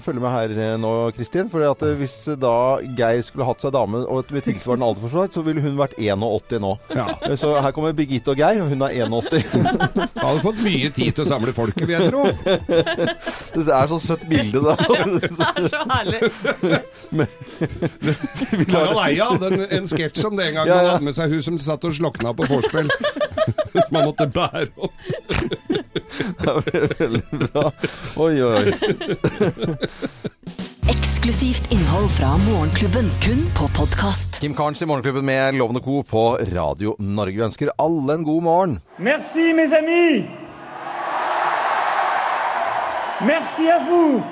følge 0.00 0.22
med 0.22 0.32
her 0.32 0.78
nå, 0.80 0.92
Kristin. 1.12 1.50
For 1.52 1.62
hvis 2.00 2.16
da 2.40 2.54
Geir 2.98 3.20
skulle 3.26 3.46
hatt 3.48 3.62
seg 3.62 3.74
dame 3.76 4.00
og 4.08 4.32
med 4.32 4.46
tilsvarende 4.46 4.88
alder 4.88 5.04
for 5.04 5.28
så 5.34 5.44
ville 5.44 5.62
hun 5.62 5.76
vært 5.78 5.98
81 6.00 6.62
nå. 6.64 6.72
Ja. 6.96 7.06
Så 7.36 7.52
her 7.60 7.74
kommer 7.76 7.92
Birgitte 7.96 8.32
og 8.32 8.40
Geir, 8.40 8.62
og 8.64 8.72
hun 8.72 8.84
er 8.86 8.96
81. 8.96 10.08
Hadde 10.16 10.42
fått 10.44 10.64
mye 10.64 10.90
tid 10.94 11.14
til 11.14 11.24
å 11.24 11.28
samle 11.28 11.54
folket, 11.56 11.84
vil 11.84 11.96
jeg 11.98 12.10
tro. 12.12 12.24
Det 13.68 13.74
er 13.74 13.90
så 13.90 13.98
søtt 14.00 14.24
bilde, 14.30 14.62
da. 14.64 14.74
Det 15.18 15.48
er 15.48 15.68
så 15.68 15.84
herlig. 15.92 16.20
Harald 18.72 19.00
Eia 19.06 19.28
hadde 19.32 19.50
en, 19.54 19.64
en 19.78 19.88
sketsj 19.88 20.26
om 20.28 20.36
det 20.38 20.48
en 20.50 20.58
gang. 20.60 20.68
Ja, 20.68 20.74
ja. 20.74 20.76
Han 20.78 20.90
hadde 20.94 21.08
med 21.08 21.16
seg 21.16 21.32
hun 21.32 21.44
som 21.44 21.58
satt 21.62 21.84
og 21.88 21.96
slokna 21.96 22.34
på 22.36 22.48
vorspiel. 22.50 22.90
Som 23.72 23.96
han 23.96 24.08
måtte 24.10 24.26
bære 24.28 24.68
opp. 24.76 24.92
Det 26.38 26.74
er 26.74 26.92
veldig 26.98 27.22
bra. 27.52 27.70
Oi, 28.20 28.34
oi. 28.44 28.72
Eksklusivt 30.92 31.70
innhold 31.72 32.08
fra 32.16 32.34
Morgenklubben, 32.44 33.08
kun 33.24 33.44
på 33.56 33.68
podkast. 33.76 34.40
Kim 34.40 34.54
Karns 34.56 34.82
i 34.82 34.88
Morgenklubben 34.88 35.24
med 35.28 35.54
Lovende 35.60 35.80
Co. 35.84 36.02
på 36.02 36.24
Radio 36.52 36.96
Norge. 36.98 37.36
Vi 37.36 37.44
ønsker 37.48 37.72
alle 37.78 38.18
en 38.18 38.24
god 38.24 38.42
morgen. 38.42 38.76
Merci, 38.98 39.52
mes 39.56 39.72
amis. 39.72 40.24
Merci 43.20 43.68
à 43.68 43.80
vous 43.88 44.22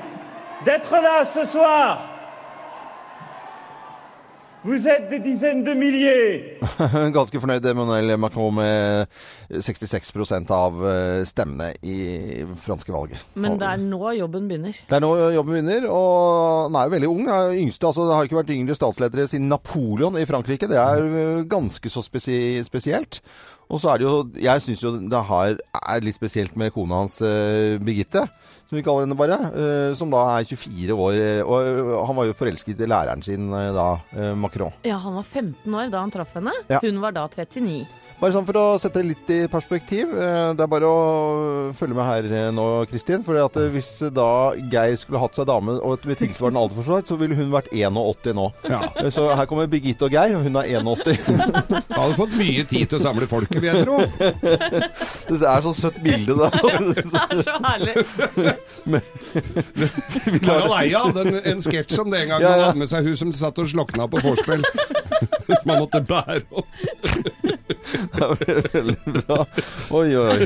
d'être 0.64 0.92
là 0.92 1.24
ce 1.24 1.44
soir. 1.46 2.05
Vous 4.64 4.86
êtes 4.88 5.08
des 5.10 5.20
dizaines 5.20 5.62
de 5.64 5.74
milliers. 5.74 6.58
Ganske 7.14 7.40
fornøyd 7.40 7.66
Emmanuel 7.70 8.16
Macron 8.18 8.54
med 8.56 9.06
66 9.50 10.10
av 10.50 10.80
eh, 10.90 11.24
stemmene 11.28 11.68
i 11.86 12.44
franske 12.64 12.94
valget. 12.94 13.22
Men 13.34 13.58
det 13.60 13.68
er 13.68 13.82
nå 13.82 14.00
jobben 14.18 14.48
begynner. 14.50 14.78
Det 14.88 14.98
er 14.98 15.04
nå 15.04 15.12
jobben 15.36 15.54
begynner, 15.54 15.86
og 15.90 16.66
han 16.66 16.80
er 16.80 16.88
jo 16.88 16.94
veldig 16.96 17.10
ung. 17.12 17.24
Han 17.28 17.50
er 17.52 17.60
yngste, 17.62 17.86
altså 17.90 18.08
Det 18.08 18.16
har 18.16 18.30
ikke 18.30 18.40
vært 18.40 18.54
yngre 18.56 18.78
statsledere 18.78 19.28
siden 19.30 19.50
Napoleon 19.52 20.18
i 20.18 20.26
Frankrike. 20.28 20.70
Det 20.70 20.80
er 20.80 21.04
eh, 21.04 21.44
ganske 21.50 21.92
så 21.92 22.02
spesielt. 22.02 23.20
Og 23.68 23.80
så 23.82 23.90
er 23.92 23.98
det 23.98 24.06
jo 24.06 24.16
Jeg 24.38 24.62
syns 24.62 24.82
jo 24.84 24.92
det 25.10 25.22
har, 25.26 25.56
er 25.80 26.04
litt 26.06 26.14
spesielt 26.14 26.54
med 26.56 26.72
kona 26.74 27.00
hans 27.02 27.20
eh, 27.26 27.76
Birgitte, 27.82 28.22
som 28.66 28.76
vi 28.78 28.82
kaller 28.86 29.04
henne 29.06 29.16
bare. 29.18 29.38
eh, 29.54 29.94
som 29.98 30.10
da 30.10 30.22
er 30.38 30.46
24 30.46 30.94
år. 30.94 31.18
Og 31.46 32.06
han 32.06 32.16
var 32.18 32.26
jo 32.30 32.36
forelsket 32.38 32.80
i 32.82 32.86
læreren 32.90 33.22
sin 33.26 33.50
eh, 33.52 33.72
da, 33.74 33.88
eh, 34.14 34.34
Macron. 34.38 34.72
Ja, 34.86 34.98
han 35.02 35.14
var 35.18 35.26
15 35.26 35.74
år 35.74 35.90
da 35.90 36.00
han 36.04 36.14
traff 36.14 36.34
henne. 36.38 36.54
Ja. 36.70 36.78
Hun 36.82 37.00
var 37.02 37.14
da 37.16 37.26
39. 37.28 37.86
Bare 38.16 38.32
sånn 38.32 38.46
for 38.48 38.56
å 38.56 38.64
sette 38.80 39.02
det 39.02 39.10
litt 39.10 39.30
i 39.34 39.40
perspektiv. 39.52 40.14
eh, 40.14 40.52
Det 40.56 40.62
er 40.64 40.70
bare 40.72 40.88
å 40.88 41.72
følge 41.76 41.98
med 41.98 42.06
her 42.08 42.30
eh, 42.46 42.50
nå, 42.54 42.64
Kristin. 42.90 43.22
For 43.26 43.36
at 43.42 43.58
eh, 43.60 43.66
hvis 43.74 43.90
da 44.14 44.28
Geir 44.72 44.94
skulle 45.02 45.20
hatt 45.20 45.36
seg 45.36 45.50
dame 45.50 45.74
og 45.82 46.06
med 46.06 46.22
tilsvarende 46.22 46.62
alder 46.62 46.78
for 46.78 46.86
så 46.86 47.00
vidt, 47.00 47.10
så 47.12 47.18
ville 47.20 47.36
hun 47.38 47.50
vært 47.52 47.68
81 47.74 48.32
nå. 48.38 48.46
Ja. 48.70 48.80
Eh, 49.02 49.10
Så 49.12 49.26
her 49.34 49.46
kommer 49.50 49.66
Birgitte 49.70 50.06
og 50.08 50.14
Geir, 50.16 50.38
og 50.38 50.46
hun 50.46 50.56
er 50.62 50.70
81. 50.78 51.42
Hadde 51.96 52.16
fått 52.18 52.38
mye 52.40 52.64
tid 52.70 52.88
til 52.90 52.98
å 52.98 53.04
samle 53.04 53.28
folket, 53.56 53.62
vil 53.62 53.68
jeg 53.70 53.84
tro. 53.86 53.96
Det 55.36 55.48
er 55.48 55.60
så 55.62 55.72
søtt 55.74 56.02
bilde, 56.02 56.34
da. 56.38 56.50
Det 56.96 57.04
er 57.20 57.42
så 57.42 57.54
herlig. 57.64 57.94
Vi 60.26 60.40
var 60.46 60.60
jo 60.60 60.68
lei 60.72 60.86
en, 60.94 61.40
en 61.52 61.62
sketsj 61.64 62.00
om 62.02 62.10
det 62.12 62.22
en 62.22 62.28
gang. 62.34 62.40
Ja, 62.42 62.50
Han 62.50 62.64
hadde 62.66 62.82
med 62.82 62.88
seg 62.92 63.06
hun 63.06 63.16
som 63.18 63.32
satt 63.36 63.58
og 63.62 63.68
slokna 63.70 64.06
på 64.10 64.22
vorspiel. 64.24 64.62
Som 65.46 65.72
han 65.72 65.80
måtte 65.82 66.00
bære 66.06 66.42
opp. 66.50 66.66
Det 68.16 68.22
er 68.22 68.70
veldig 68.72 69.00
bra. 69.22 69.38
Oi, 69.96 70.08
oi. 70.16 70.38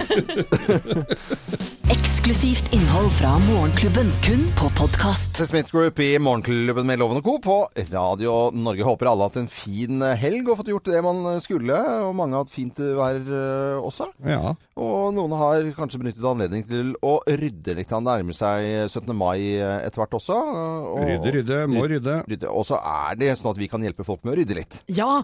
Eksklusivt 2.20 2.66
innhold 2.76 3.08
fra 3.16 3.30
Morgenklubben, 3.46 4.10
kun 4.20 4.42
på 4.58 4.66
podkast. 4.76 5.30
The 5.38 5.46
Smith 5.48 5.70
Group 5.72 6.02
i 6.04 6.18
Morgenklubben 6.20 6.84
med 6.84 6.98
Loven 7.00 7.16
og 7.16 7.24
Co. 7.24 7.38
på 7.40 7.54
Radio 7.88 8.50
Norge. 8.52 8.84
Håper 8.84 9.08
alle 9.08 9.24
har 9.24 9.30
hatt 9.30 9.38
en 9.40 9.48
fin 9.48 10.02
helg 10.20 10.50
og 10.52 10.58
fått 10.58 10.68
gjort 10.68 10.90
det 10.92 11.00
man 11.06 11.22
skulle. 11.40 11.78
Og 12.04 12.12
mange 12.18 12.36
har 12.36 12.44
hatt 12.44 12.52
fint 12.52 12.76
vær 12.76 13.16
eh, 13.24 13.78
også. 13.80 14.10
Ja. 14.28 14.52
Og 14.76 15.14
noen 15.16 15.32
har 15.40 15.64
kanskje 15.78 16.02
benyttet 16.02 16.26
anledning 16.28 16.66
til 16.68 16.90
å 17.00 17.14
rydde 17.24 17.78
litt. 17.80 17.94
Han 17.96 18.04
nærmer 18.04 18.36
seg 18.36 18.68
17. 18.90 19.16
mai 19.16 19.56
etter 19.56 20.02
hvert 20.02 20.18
også. 20.20 20.36
Og, 20.36 21.00
Rydde, 21.08 21.32
rydde, 21.38 21.62
må 21.72 21.86
rydde. 21.88 22.18
rydde. 22.28 22.52
Og 22.52 22.68
så 22.68 22.82
er 22.84 23.16
det 23.22 23.32
sånn 23.40 23.54
at 23.54 23.62
vi 23.64 23.70
kan 23.72 23.80
hjelpe 23.88 24.04
folk 24.04 24.28
med 24.28 24.36
å 24.36 24.42
rydde 24.42 24.60
litt. 24.60 24.82
Ja, 24.92 25.22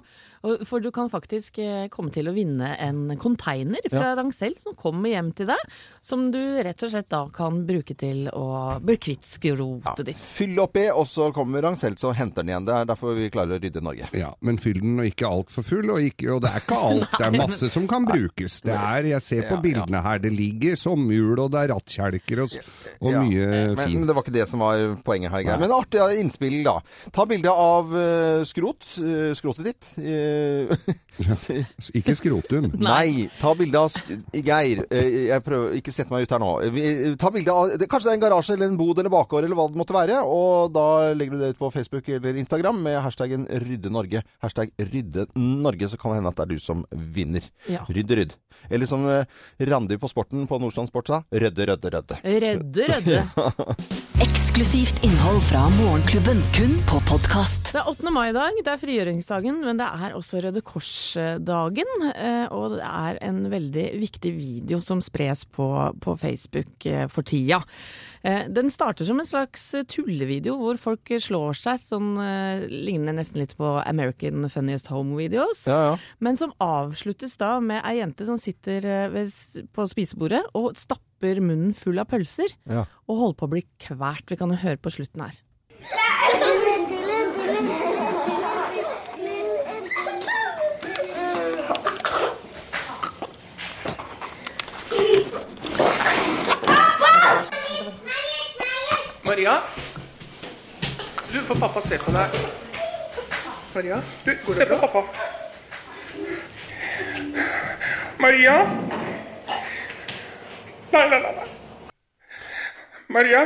for 0.68 0.80
du 0.84 0.90
kan 0.94 1.08
faktisk 1.12 1.58
eh, 1.62 1.86
komme 1.92 2.12
til 2.14 2.28
å 2.30 2.34
vinne 2.36 2.72
en 2.82 3.14
container 3.20 3.82
fra 3.90 4.14
Rangsel 4.18 4.54
som 4.62 4.74
kommer 4.78 5.10
hjem 5.12 5.32
til 5.38 5.48
deg, 5.50 5.74
som 6.04 6.28
du 6.34 6.38
rett 6.62 6.82
og 6.86 6.92
slett 6.92 7.08
da 7.12 7.22
kan 7.34 7.62
bruke 7.66 7.96
til 7.98 8.26
å 8.32 8.46
bli 8.82 8.96
kvitt 9.02 9.26
skrotet 9.26 10.04
ditt. 10.10 10.20
Fyll 10.20 10.58
oppi, 10.62 10.86
og 10.92 11.06
så 11.10 11.30
kommer 11.34 11.64
Rangsel 11.66 11.96
og 12.06 12.14
henter 12.18 12.42
den 12.44 12.52
igjen. 12.52 12.66
Det 12.68 12.74
er 12.76 12.88
derfor 12.92 13.16
vi 13.18 13.30
klarer 13.32 13.56
å 13.56 13.62
rydde 13.62 13.82
Norge. 13.84 14.08
Ja, 14.16 14.32
men 14.44 14.58
fyll 14.62 14.80
den 14.82 15.00
og 15.02 15.08
ikke 15.08 15.28
altfor 15.30 15.66
full. 15.66 15.90
Og, 15.96 16.02
ikke, 16.10 16.28
og 16.36 16.42
det 16.44 16.50
er 16.52 16.62
ikke 16.64 16.80
alt. 16.90 17.16
Det 17.16 17.26
er 17.26 17.38
masse 17.44 17.70
som 17.72 17.86
kan 17.90 18.06
brukes. 18.06 18.60
Det 18.66 18.74
er, 18.76 19.10
jeg 19.14 19.24
ser 19.26 19.42
på 19.48 19.56
Ja, 19.56 19.58
ja. 19.58 19.62
bildene 19.66 20.02
her, 20.04 20.20
det 20.22 20.32
ligger 20.34 20.76
sommerhjul, 20.80 21.40
og 21.46 21.50
det 21.54 21.62
er 21.64 21.72
rattkjelker 21.74 22.44
og, 22.44 22.56
og 23.00 23.10
Ja, 23.12 23.22
mye 23.24 23.48
fint. 23.80 23.98
men 24.00 24.06
det 24.10 24.16
var 24.16 24.26
ikke 24.26 24.36
det 24.36 24.46
som 24.50 24.62
var 24.64 24.84
poenget 25.06 25.32
her. 25.34 25.44
Geir. 25.46 25.60
Men 25.62 25.74
artig 25.76 26.02
innspill, 26.20 26.58
da. 26.66 26.76
Ta 27.14 27.26
bilde 27.28 27.50
av 27.52 27.92
eh, 27.96 28.42
skrot. 28.48 28.86
eh, 29.02 29.32
skrotet 29.38 29.70
ditt. 29.72 29.90
Ikke 31.98 32.14
skrotum. 32.18 32.68
Nei, 32.80 33.26
ta 33.40 33.52
bilde 33.56 33.80
av 33.80 33.94
Geir. 34.34 34.82
eh, 34.90 35.08
jeg 35.30 35.44
prøver 35.46 35.76
ikke 35.78 35.94
sette 35.94 36.12
meg 36.12 36.26
ut 36.26 36.34
her 36.34 36.42
nå. 36.42 36.50
Ta 37.20 37.30
bilde 37.34 37.54
av 37.54 37.74
Kanskje 37.86 38.08
det 38.10 38.12
er 38.14 38.18
en 38.18 38.24
garasje 38.26 38.56
eller 38.56 38.70
en 38.70 38.78
bod 38.80 39.00
eller 39.00 39.12
bakgård 39.12 39.46
eller 39.46 39.58
hva 39.58 39.68
det 39.70 39.80
måtte 39.80 39.96
være. 39.96 40.20
Og 40.28 40.72
da 40.74 40.86
legger 41.16 41.36
du 41.36 41.44
det 41.44 41.52
ut 41.54 41.60
på 41.60 41.70
Facebook 41.74 42.08
eller 42.12 42.40
Instagram 42.42 42.82
med 42.86 43.00
hashtaggen 43.04 43.46
Rydde 43.66 43.92
Norge. 43.94 44.24
Hashtag 44.44 44.72
Rydde 44.80 45.26
Norge, 45.36 45.88
så 45.92 46.00
kan 46.00 46.12
det 46.12 46.20
hende 46.20 46.32
at 46.34 46.40
det 46.40 46.46
er 46.48 46.54
du 46.56 46.62
som 46.62 46.84
vinner. 46.92 47.44
Ja. 47.70 47.84
Rydde 47.88 48.20
rydd. 48.20 48.36
Eller 48.72 48.88
som 48.88 49.04
eh, 49.08 49.24
Randi 49.68 49.98
på 50.00 50.08
Sporten 50.10 50.46
på 50.48 50.58
Nordstrand 50.60 50.88
Sport 50.90 51.10
sa, 51.12 51.20
rødde, 51.30 51.66
rødde, 51.70 51.90
rødde. 51.92 52.20
Redde, 52.24 52.86
redde. 52.90 53.20
Eksklusivt 54.26 55.02
innhold 55.04 55.42
fra 55.50 55.66
Morgenklubben, 55.76 56.40
kun 56.56 56.78
på 56.88 56.98
podkast. 57.08 57.74
Det 57.74 57.82
er 57.82 57.90
8. 57.92 58.10
mai 58.14 58.30
i 58.30 58.34
dag, 58.36 58.56
det 58.64 58.72
er 58.72 58.80
frigjøringsdagen, 58.80 59.60
men 59.66 59.78
det 59.80 59.86
er 59.86 60.15
også 60.16 60.40
Røde 60.44 60.62
Kors-dagen. 60.64 61.90
eh, 62.10 62.46
og 62.54 62.76
det 62.76 62.86
er 62.86 63.18
en 63.26 63.44
veldig 63.52 63.86
viktig 64.00 64.32
video 64.36 64.80
som 64.84 65.00
spres 65.04 65.44
på, 65.44 65.66
på 66.02 66.16
Facebook 66.20 66.86
eh, 66.88 67.06
for 67.12 67.26
tida. 67.26 67.60
Eh, 68.26 68.48
den 68.50 68.72
starter 68.72 69.06
som 69.08 69.20
en 69.22 69.28
slags 69.28 69.68
tullevideo 69.92 70.56
hvor 70.60 70.80
folk 70.80 71.14
slår 71.22 71.56
seg, 71.60 71.80
sånn 71.92 72.14
ligner 72.72 73.16
nesten 73.16 73.42
litt 73.42 73.56
på 73.58 73.76
American 73.84 74.48
Funniest 74.52 74.90
Home 74.92 75.16
Videos. 75.18 75.66
Ja, 75.68 75.80
ja. 75.92 75.96
Men 76.18 76.38
som 76.40 76.54
avsluttes 76.62 77.36
da 77.40 77.56
med 77.62 77.84
ei 77.86 78.00
jente 78.00 78.26
som 78.28 78.40
sitter 78.40 79.10
ved, 79.12 79.32
på 79.76 79.86
spisebordet 79.90 80.42
og 80.56 80.74
stapper 80.80 81.40
munnen 81.44 81.74
full 81.76 82.00
av 82.02 82.10
pølser. 82.10 82.56
Ja. 82.68 82.86
Og 83.06 83.22
holder 83.22 83.40
på 83.40 83.48
å 83.48 83.54
bli 83.54 83.66
kvert. 83.82 84.26
Vi 84.30 84.38
kan 84.40 84.52
jo 84.52 84.64
høre 84.64 84.80
på 84.80 84.92
slutten 84.98 85.28
her. 85.28 85.36
Maria? 99.26 99.62
Du, 101.32 101.40
får 101.40 101.54
pappa 101.54 101.80
se 101.80 101.98
på 101.98 102.12
deg. 102.14 102.34
Maria? 103.74 103.96
Du, 104.24 104.52
se 104.54 104.66
på 104.66 104.76
pappa. 104.78 105.02
Maria? 108.22 108.54
Nei, 110.92 111.08
nei, 111.10 111.20
nei. 111.20 111.32
nei. 111.40 111.48
Maria? 113.08 113.42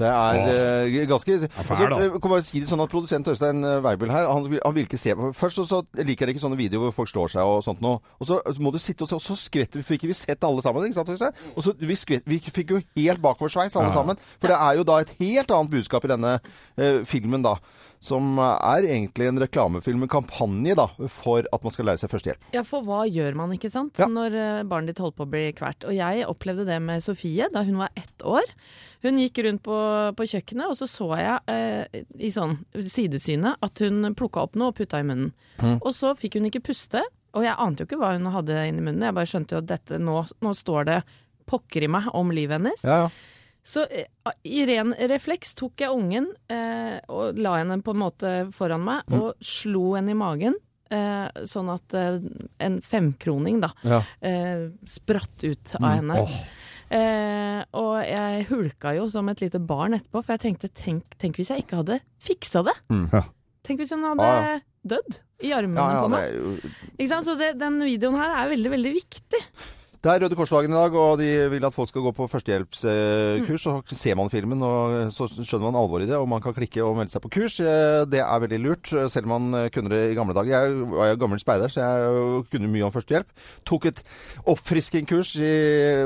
Det 0.00 0.08
er 0.08 0.38
eh, 0.50 1.08
ganske 1.08 1.36
fæl, 1.50 1.82
altså, 1.84 1.98
eh, 2.00 2.16
kan 2.22 2.32
bare 2.32 2.44
si 2.46 2.62
det 2.62 2.70
sånn 2.70 2.80
at 2.80 2.92
Produsent 2.92 3.28
Øystein 3.28 3.64
eh, 3.66 3.80
Weibel 3.84 4.12
her, 4.12 4.28
han, 4.30 4.46
han 4.48 4.76
vil 4.76 4.86
ikke 4.88 5.00
se 5.00 5.14
på 5.16 5.30
Først 5.36 5.60
så, 5.60 5.66
så 5.68 5.80
liker 6.00 6.26
jeg 6.26 6.36
ikke 6.36 6.44
sånne 6.44 6.58
videoer 6.58 6.88
hvor 6.88 7.02
folk 7.02 7.12
slår 7.12 7.34
seg 7.34 7.50
og 7.50 7.60
sånt 7.64 7.82
noe. 7.84 8.00
Og 8.20 8.28
så 8.28 8.40
må 8.62 8.72
du 8.72 8.78
sitte 8.80 9.04
og 9.04 9.10
se, 9.10 9.18
og 9.18 9.24
så 9.24 9.36
skvetter 9.38 9.82
vi, 9.82 9.86
fikk 9.86 10.08
vi 10.08 10.16
sett 10.16 10.44
alle 10.46 10.64
sammen. 10.64 10.88
ikke 10.88 11.00
sant, 11.00 11.12
Øystein? 11.12 11.44
Og 11.54 11.66
så 11.66 11.74
vi, 11.76 11.98
skvett, 11.98 12.24
vi 12.28 12.40
fikk 12.40 12.74
jo 12.76 12.80
helt 12.96 13.22
bakoversveis 13.22 13.76
alle 13.76 13.92
sammen. 13.94 14.20
For 14.40 14.52
det 14.52 14.58
er 14.58 14.80
jo 14.80 14.88
da 14.88 15.00
et 15.04 15.14
helt 15.20 15.54
annet 15.56 15.74
budskap 15.76 16.06
i 16.06 16.12
denne 16.14 16.36
uh, 16.40 17.00
filmen, 17.08 17.44
da. 17.44 17.58
Som 18.00 18.38
er 18.40 18.86
egentlig 18.88 19.26
en 19.28 19.36
reklamefilm, 19.42 20.06
en 20.06 20.08
kampanje 20.08 20.72
da, 20.78 20.86
for 21.12 21.44
at 21.52 21.64
man 21.66 21.74
skal 21.74 21.84
lære 21.90 22.00
seg 22.00 22.08
førstehjelp. 22.14 22.46
Ja, 22.56 22.62
for 22.64 22.80
hva 22.86 23.02
gjør 23.04 23.34
man, 23.36 23.52
ikke 23.52 23.68
sant, 23.70 23.98
Ja. 24.00 24.06
når 24.08 24.36
eh, 24.40 24.62
barnet 24.64 24.94
ditt 24.94 25.02
holder 25.04 25.18
på 25.18 25.26
å 25.26 25.30
bli 25.34 25.42
kvert? 25.52 25.84
Og 25.84 25.92
jeg 25.92 26.24
opplevde 26.24 26.64
det 26.64 26.78
med 26.80 27.04
Sofie 27.04 27.50
da 27.52 27.60
hun 27.66 27.76
var 27.82 27.90
ett 28.00 28.24
år. 28.24 28.48
Hun 29.04 29.20
gikk 29.20 29.42
rundt 29.44 29.62
på, 29.68 29.76
på 30.16 30.26
kjøkkenet, 30.32 30.72
og 30.72 30.76
så 30.80 30.88
så 30.88 31.10
jeg 31.20 31.38
eh, 31.52 32.02
i 32.24 32.30
sånn 32.32 32.56
sidesynet 32.88 33.60
at 33.64 33.82
hun 33.84 34.14
plukka 34.16 34.46
opp 34.48 34.56
noe 34.56 34.72
og 34.72 34.78
putta 34.80 35.00
i 35.00 35.06
munnen. 35.06 35.34
Og 35.84 35.92
så 35.96 36.14
fikk 36.16 36.38
hun 36.40 36.48
ikke 36.48 36.64
puste, 36.70 37.02
og 37.36 37.44
jeg 37.44 37.52
ante 37.60 37.84
jo 37.84 37.88
ikke 37.90 38.00
hva 38.00 38.14
hun 38.16 38.30
hadde 38.32 38.62
inni 38.68 38.80
munnen. 38.80 39.04
Jeg 39.10 39.16
bare 39.20 39.28
skjønte 39.28 39.54
jo 39.58 39.60
at 39.60 39.68
dette, 39.70 40.00
nå, 40.00 40.22
nå 40.40 40.54
står 40.56 40.88
det 40.88 40.98
pokker 41.50 41.84
i 41.84 41.90
meg 41.92 42.08
om 42.16 42.32
livet 42.32 42.56
hennes. 42.60 42.80
Ja, 42.86 43.04
ja. 43.04 43.12
Så 43.64 43.84
eh, 43.90 44.06
i 44.44 44.64
ren 44.66 44.94
refleks 45.10 45.54
tok 45.54 45.76
jeg 45.84 45.90
ungen 45.92 46.26
eh, 46.48 46.98
og 47.12 47.36
la 47.38 47.56
henne 47.60 47.82
på 47.84 47.92
en 47.94 48.02
måte 48.02 48.32
foran 48.56 48.82
meg 48.84 49.02
Mm. 49.10 49.20
og 49.20 49.34
slo 49.44 49.94
henne 49.94 50.10
i 50.10 50.18
magen. 50.18 50.54
Eh, 50.90 51.28
sånn 51.46 51.68
at 51.70 51.94
eh, 51.94 52.18
en 52.66 52.80
femkroning 52.82 53.60
da 53.62 53.70
Ja. 53.84 54.00
eh, 54.22 54.70
spratt 54.86 55.44
ut 55.44 55.74
av 55.76 55.82
Mm. 55.82 55.94
henne. 56.00 56.28
Eh, 56.90 57.64
og 57.78 58.00
jeg 58.02 58.46
hulka 58.48 58.96
jo 58.96 59.08
som 59.08 59.28
et 59.30 59.40
lite 59.40 59.60
barn 59.64 59.94
etterpå, 59.94 60.24
for 60.24 60.32
jeg 60.34 60.40
tenkte 60.40 60.70
tenk, 60.74 61.04
tenk 61.18 61.36
hvis 61.38 61.48
jeg 61.52 61.62
ikke 61.64 61.76
hadde 61.84 62.00
fiksa 62.18 62.64
det. 62.66 62.74
Ja. 63.12 63.22
Tenk 63.62 63.78
hvis 63.84 63.90
hun 63.94 64.02
hadde 64.02 64.20
ah, 64.26 64.42
ja. 64.42 64.60
dødd 64.84 65.20
i 65.46 65.52
armene 65.54 65.76
Ja, 65.78 65.92
ja, 65.92 66.02
på 66.02 66.10
meg. 66.10 66.32
jo 66.34 66.70
Ikke 66.98 67.08
sant? 67.12 67.26
Så 67.28 67.36
det, 67.38 67.52
den 67.60 67.78
videoen 67.84 68.16
her 68.18 68.34
er 68.42 68.50
veldig, 68.50 68.70
veldig 68.74 68.92
viktig. 68.96 69.42
Det 70.00 70.08
er 70.08 70.22
Røde 70.24 70.32
Kors-dagen 70.32 70.72
i 70.72 70.76
dag, 70.78 70.94
og 70.96 71.18
de 71.20 71.26
vil 71.52 71.64
at 71.68 71.74
folk 71.76 71.90
skal 71.90 72.00
gå 72.06 72.10
på 72.16 72.24
førstehjelpskurs. 72.32 73.66
Så 73.66 73.96
ser 74.00 74.16
man 74.16 74.30
filmen, 74.32 74.62
og 74.64 75.10
så 75.12 75.26
skjønner 75.28 75.66
man 75.66 75.76
alvoret 75.76 76.06
i 76.06 76.08
det, 76.08 76.16
og 76.16 76.24
man 76.30 76.40
kan 76.40 76.54
klikke 76.56 76.80
og 76.80 76.94
melde 76.96 77.12
seg 77.12 77.20
på 77.20 77.28
kurs. 77.34 77.58
Eh, 77.60 78.06
Det 78.08 78.22
er 78.24 78.40
veldig 78.40 78.60
lurt, 78.64 78.88
selv 79.12 79.28
om 79.28 79.34
man 79.50 79.68
kunne 79.68 79.92
det 79.92 80.00
i 80.08 80.16
gamle 80.16 80.32
dager. 80.32 80.54
Jeg 80.56 80.88
var 80.94 81.10
jo 81.10 81.20
gammel 81.20 81.42
speider, 81.42 81.68
så 81.68 81.84
jeg 81.84 82.44
kunne 82.48 82.72
mye 82.72 82.86
om 82.88 82.94
førstehjelp. 82.94 83.28
Tok 83.68 83.90
et 83.92 84.00
oppfriskingkurs 84.48 85.34
i, 85.36 85.52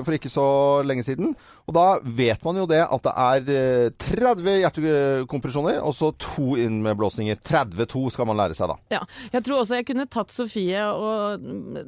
for 0.03 0.19
ikke 0.19 0.33
så 0.33 0.83
lenge 0.83 1.07
siden. 1.07 1.37
Og 1.65 1.73
da 1.73 1.85
vet 2.05 2.43
man 2.45 2.59
jo 2.61 2.67
det 2.69 2.83
at 2.85 3.07
det 3.07 3.13
er 3.25 3.47
eh, 3.55 3.91
30 4.05 4.57
hjertekompresjoner, 4.61 5.79
og 5.81 5.95
så 5.97 6.11
to 6.21 6.59
innblåsninger. 6.61 7.39
32 7.41 8.11
skal 8.13 8.29
man 8.29 8.37
lære 8.37 8.57
seg 8.59 8.69
da. 8.69 8.77
Ja. 8.93 9.01
Jeg 9.33 9.47
tror 9.47 9.63
også 9.63 9.79
jeg 9.79 9.87
kunne 9.89 10.05
tatt 10.13 10.35
Sofie 10.35 10.83
og 10.93 11.41
mm, 11.41 11.79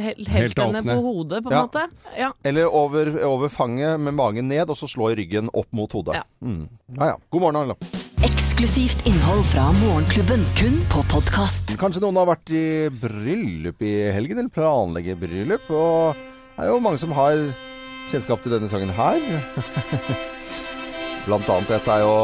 Helt 0.02 0.32
helt 0.34 0.58
henne 0.64 0.82
på 0.82 0.96
hodet, 1.04 1.44
på 1.44 1.52
en 1.52 1.54
Ja. 1.54 1.62
måte. 1.68 1.84
Ja. 2.18 2.32
Eller 2.42 2.66
over, 2.74 3.12
over 3.28 3.48
fanget 3.54 4.00
med 4.02 4.16
magen 4.18 4.48
ned, 4.50 4.66
og 4.70 4.76
så 4.80 4.88
slå 4.90 5.12
i 5.12 5.18
ryggen 5.22 5.50
opp 5.54 5.70
mot 5.70 5.92
hodet. 5.94 6.18
Ja. 6.18 6.24
Mm. 6.42 6.64
ja, 6.98 7.12
ja. 7.12 7.16
God 7.30 7.40
morgen, 7.46 7.60
Angela. 7.62 7.76
Eksklusivt 8.24 9.06
innhold 9.06 9.44
fra 9.52 9.68
Morgenklubben, 9.78 10.42
kun 10.58 10.80
på 10.90 11.04
podkast. 11.12 11.76
Kanskje 11.78 12.02
noen 12.02 12.18
har 12.18 12.28
vært 12.32 12.50
i 12.50 12.64
bryllup 13.02 13.82
i 13.84 13.94
helgen, 14.16 14.40
eller 14.42 14.50
planlegger 14.54 15.18
bryllup. 15.22 15.70
Og 15.70 16.18
det 16.56 16.66
er 16.66 16.72
jo 16.72 16.82
mange 16.82 16.98
som 17.02 17.14
har 17.14 17.38
kjennskap 18.10 18.42
til 18.44 18.54
denne 18.54 18.68
sangen 18.70 18.92
her. 18.94 19.20
Blant 21.24 21.48
annet 21.48 21.70
dette 21.72 21.88
er 21.88 22.02
jo 22.04 22.16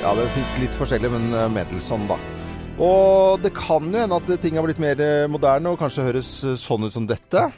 Ja, 0.00 0.14
det 0.16 0.30
fins 0.32 0.52
litt 0.62 0.76
forskjellig, 0.78 1.10
men 1.12 1.28
eh, 1.36 1.50
Mendelssohn, 1.52 2.06
da. 2.08 2.16
Og 2.80 3.42
det 3.44 3.52
kan 3.52 3.84
jo 3.92 4.00
hende 4.00 4.16
at 4.16 4.30
ting 4.40 4.56
har 4.56 4.64
blitt 4.64 4.80
mer 4.80 4.96
eh, 5.04 5.28
moderne 5.28 5.74
og 5.74 5.82
kanskje 5.82 6.06
høres 6.08 6.32
eh, 6.48 6.56
sånn 6.60 6.88
ut 6.88 6.96
som 6.96 7.04
dette. 7.08 7.50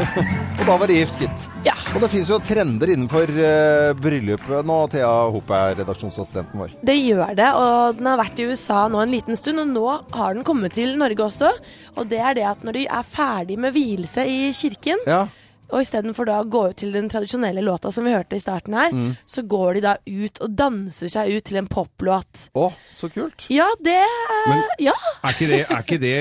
Og 0.60 0.66
da 0.66 0.76
var 0.76 0.90
det 0.90 1.00
gift, 1.00 1.20
gitt. 1.20 1.48
Ja. 1.64 1.79
Og 1.90 1.98
det 2.04 2.08
fins 2.12 2.28
jo 2.30 2.36
trender 2.38 2.92
innenfor 2.94 3.30
uh, 3.34 3.90
bryllupet 3.98 4.66
nå. 4.66 4.76
Thea 4.92 5.08
Hope 5.34 5.56
er 5.58 5.74
redaksjonsassistenten 5.80 6.62
vår. 6.62 6.76
Det 6.86 6.94
gjør 6.94 7.34
det, 7.34 7.48
og 7.58 7.98
den 7.98 8.06
har 8.06 8.20
vært 8.20 8.38
i 8.38 8.46
USA 8.46 8.84
nå 8.86 9.00
en 9.02 9.10
liten 9.10 9.38
stund, 9.38 9.58
og 9.64 9.72
nå 9.74 9.86
har 10.14 10.36
den 10.36 10.46
kommet 10.46 10.76
til 10.78 10.94
Norge 11.00 11.26
også. 11.26 11.50
Og 11.98 12.06
det 12.12 12.22
er 12.22 12.38
det 12.38 12.46
at 12.52 12.62
når 12.66 12.78
de 12.78 12.86
er 12.86 13.10
ferdig 13.10 13.58
med 13.58 13.74
vielse 13.74 14.22
i 14.22 14.52
kirken, 14.54 15.02
Ja. 15.10 15.24
Og 15.72 15.80
istedenfor 15.82 16.26
da 16.26 16.40
å 16.42 16.48
gå 16.50 16.62
ut 16.70 16.76
til 16.76 16.92
den 16.92 17.08
tradisjonelle 17.08 17.62
låta 17.64 17.92
som 17.92 18.04
vi 18.04 18.12
hørte 18.14 18.36
i 18.36 18.42
starten 18.42 18.74
her, 18.74 18.90
Mm. 18.90 19.16
så 19.26 19.42
går 19.46 19.74
de 19.74 19.80
da 19.80 19.96
ut 20.06 20.40
og 20.42 20.56
danser 20.56 21.08
seg 21.08 21.30
ut 21.36 21.44
til 21.44 21.56
en 21.58 21.66
poplåt. 21.68 22.48
Å, 22.54 22.72
så 22.98 23.08
kult. 23.12 23.46
Ja, 23.50 23.68
det 23.82 24.04
Men- 24.48 24.64
Ja. 24.78 24.92
Er 25.24 25.30
ikke, 25.34 25.46
det, 25.48 25.60
er 25.70 25.82
ikke 25.82 26.00
det 26.00 26.16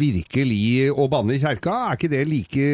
virkelig 0.00 0.90
å 0.96 1.06
banne 1.12 1.34
i 1.36 1.40
kjerka? 1.42 1.74
Er 1.90 1.96
ikke 1.98 2.10
det 2.12 2.22
like 2.28 2.66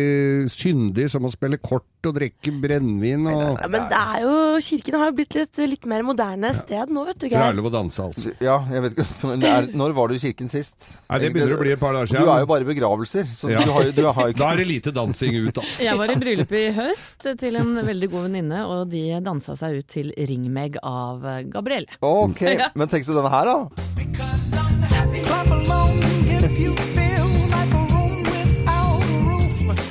syndig 0.53 1.09
som 1.11 1.27
å 1.27 1.33
spille 1.33 1.59
kort 1.61 1.85
og 2.07 2.15
drikke 2.15 2.53
brennevin 2.63 3.25
og 3.27 3.59
ja 3.59 3.67
men 3.67 3.89
det 3.91 3.97
er 3.99 4.21
jo 4.23 4.35
Kirken 4.63 4.95
har 5.01 5.09
jo 5.11 5.17
blitt 5.19 5.35
litt, 5.35 5.59
litt 5.71 5.87
mer 5.91 6.05
moderne 6.07 6.53
sted 6.55 6.91
nå, 6.95 7.03
vet 7.09 7.19
du. 7.19 7.27
Så 7.27 7.35
er 7.35 7.41
Geir. 7.43 7.53
det 7.53 7.59
lov 7.59 7.67
å 7.71 7.73
danse, 7.75 8.05
altså? 8.05 8.33
Ja, 8.43 8.57
jeg 8.71 8.83
vet 8.85 8.95
ikke. 8.95 9.07
Men 9.29 9.43
er, 9.49 9.67
når 9.75 9.95
var 9.97 10.09
du 10.11 10.15
i 10.15 10.21
kirken 10.23 10.51
sist? 10.51 10.87
Nei, 11.11 11.19
det 11.25 11.33
begynner 11.35 11.57
å 11.57 11.61
bli 11.63 11.73
et 11.75 11.81
par 11.83 11.93
dager 11.97 12.07
Du 12.07 12.15
siden. 12.15 12.31
er 12.35 12.45
jo 12.45 12.49
bare 12.51 12.69
begravelser, 12.69 13.27
så 13.35 13.51
Ja. 13.51 13.65
du 13.67 13.73
har 13.75 13.91
du 13.91 14.03
har 14.07 14.29
ikke 14.31 14.39
Da 14.39 14.51
er 14.53 14.57
det 14.63 14.67
lite 14.71 14.93
dansing 14.95 15.35
ut, 15.49 15.58
altså. 15.61 15.85
Jeg 15.89 15.99
var 16.01 16.13
i 16.15 16.19
bryllup 16.23 16.53
i 16.53 16.65
høst 16.77 17.29
til 17.43 17.61
en 17.61 17.75
veldig 17.87 18.11
god 18.13 18.29
venninne, 18.29 18.65
og 18.67 18.89
de 18.93 19.05
dansa 19.25 19.57
seg 19.61 19.81
ut 19.83 19.89
til 19.93 20.13
'Ring 20.17 20.49
meg' 20.53 20.79
av 20.83 21.23
Gabrielle. 21.53 21.87
Ok, 22.01 22.43
Ja. 22.59 22.71
men 22.75 22.89
tenk 22.89 23.07
deg 23.07 23.15
denne 23.19 23.31
her, 23.33 23.45
da. 23.45 23.89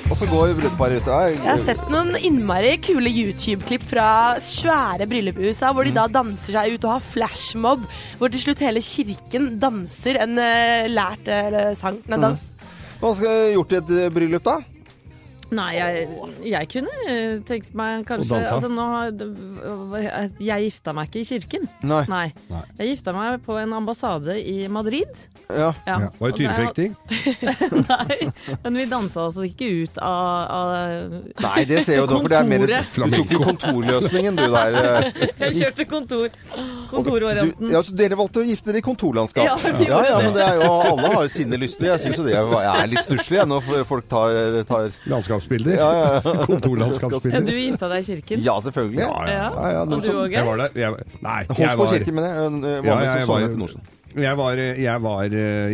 Og 0.08 0.16
så 0.16 0.26
går 0.32 0.54
brudeparet 0.58 1.04
ut. 1.04 1.10
Jeg 1.12 1.40
har 1.44 1.60
sett 1.62 1.90
noen 1.92 2.16
innmari 2.16 2.78
kule 2.82 3.12
YouTube-klipp 3.12 3.84
fra 3.90 4.08
svære 4.42 5.06
bryllup 5.10 5.38
i 5.44 5.50
USA, 5.52 5.74
hvor 5.76 5.86
de 5.86 5.92
da 5.94 6.06
danser 6.10 6.56
seg 6.56 6.78
ut 6.78 6.88
og 6.88 6.94
har 6.96 7.04
flashmob, 7.04 7.84
hvor 8.18 8.32
til 8.34 8.42
slutt 8.46 8.64
hele 8.64 8.82
kirken 8.82 9.50
danser 9.62 10.18
en 10.24 10.40
eh, 10.42 10.88
lært 10.90 11.28
eh, 11.30 11.74
sang. 11.78 12.00
Nei, 12.08 12.22
dans. 12.24 12.48
Hva 13.02 13.12
skal 13.20 13.36
jeg 13.36 13.58
gjort 13.60 13.76
i 13.76 13.80
et 13.82 13.94
eh, 14.00 14.10
bryllup, 14.16 14.48
da? 14.48 14.56
Nei, 15.56 15.70
jeg, 15.78 16.08
jeg 16.44 16.68
kunne 16.74 16.94
eh, 17.08 17.38
tenkt 17.48 17.72
meg 17.78 18.02
kanskje 18.08 18.40
altså, 18.50 18.68
nå, 18.68 18.88
Jeg 20.44 20.66
gifta 20.68 20.94
meg 20.96 21.08
ikke 21.08 21.22
i 21.22 21.28
kirken. 21.30 21.68
Nei. 21.88 22.02
Nei. 22.12 22.26
Nei. 22.52 22.64
Jeg 22.82 22.90
gifta 22.96 23.14
meg 23.16 23.40
på 23.46 23.56
en 23.62 23.76
ambassade 23.78 24.36
i 24.42 24.68
Madrid. 24.72 25.08
Ja. 25.48 25.70
Ja. 25.88 26.00
Ja. 26.04 26.10
Var 26.20 26.34
det 26.34 26.40
tyrefekting? 26.42 26.96
Nei, 27.92 28.18
men 28.66 28.80
vi 28.82 28.86
dansa 28.92 29.28
altså 29.28 29.46
ikke 29.48 29.70
ut 29.86 29.98
av, 30.04 30.52
av 30.58 31.16
Nei, 31.46 31.64
det 31.70 31.84
ser 31.88 32.02
jo 32.02 32.08
da, 32.10 32.20
for 32.20 32.34
det 32.34 32.42
er 32.42 32.50
mer. 32.52 32.66
Du 32.98 33.16
tok 33.16 33.34
jo 33.38 33.42
kontorløsningen, 33.46 34.38
du 34.38 34.46
der. 34.52 34.78
eh. 34.82 35.24
Jeg 35.46 35.56
kjørte 35.62 35.88
kontor. 35.90 36.28
Kontorvarianten. 36.92 37.72
ja, 37.72 37.82
så 37.84 37.96
dere 37.98 38.18
valgte 38.20 38.44
å 38.44 38.48
gifte 38.48 38.72
dere 38.72 38.82
i 38.84 38.86
kontorlandskap? 38.86 39.48
Ja, 39.48 39.56
vi 39.80 39.88
ja, 39.88 40.02
ja, 40.12 40.20
men 40.24 40.36
det 40.36 40.44
er 40.44 40.60
jo, 40.60 40.70
alle 40.92 41.14
har 41.16 41.26
jo 41.28 41.32
sine 41.34 41.60
lyster. 41.62 41.88
Jeg 41.94 42.04
syns 42.04 42.20
jo 42.20 42.28
det 42.28 42.36
er 42.36 42.92
litt 42.92 43.06
stusslig 43.08 43.44
når 43.48 43.86
folk 43.88 44.08
tar, 44.12 44.62
tar 44.68 44.92
Landskapsbilder? 45.38 45.78
Ja, 45.78 45.90
ja, 45.94 46.08
ja. 46.08 46.22
Ja, 46.28 46.46
Kontorlandskapsbilder? 46.46 47.46
du 47.46 47.54
gifta 47.54 47.90
deg 47.92 48.02
i 48.02 48.08
kirken? 48.10 48.44
Ja, 48.44 48.56
selvfølgelig. 48.66 49.00
Ja, 49.00 49.12
ja. 49.28 49.32
Ja. 49.38 49.48
Ja, 49.54 49.70
ja, 49.72 49.82
Og 49.86 50.02
du 50.04 50.12
òg, 50.12 50.32
Jeg 50.34 50.46
var 50.46 50.58
der. 50.58 50.70
Jeg, 50.76 51.08
nei, 51.22 51.38
jeg 51.58 51.78
var, 51.78 51.94
kirke, 51.94 52.12
mener 52.12 52.28
jeg. 52.28 52.44
Var 52.44 52.50
med, 52.52 52.68
jeg 52.68 53.28
var- 53.28 53.40
jeg 53.42 53.50
til 53.54 53.60
Norsen. 53.64 53.82
jeg 54.18 54.38
var 54.38 54.56
Jeg 54.82 55.02
var 55.02 55.24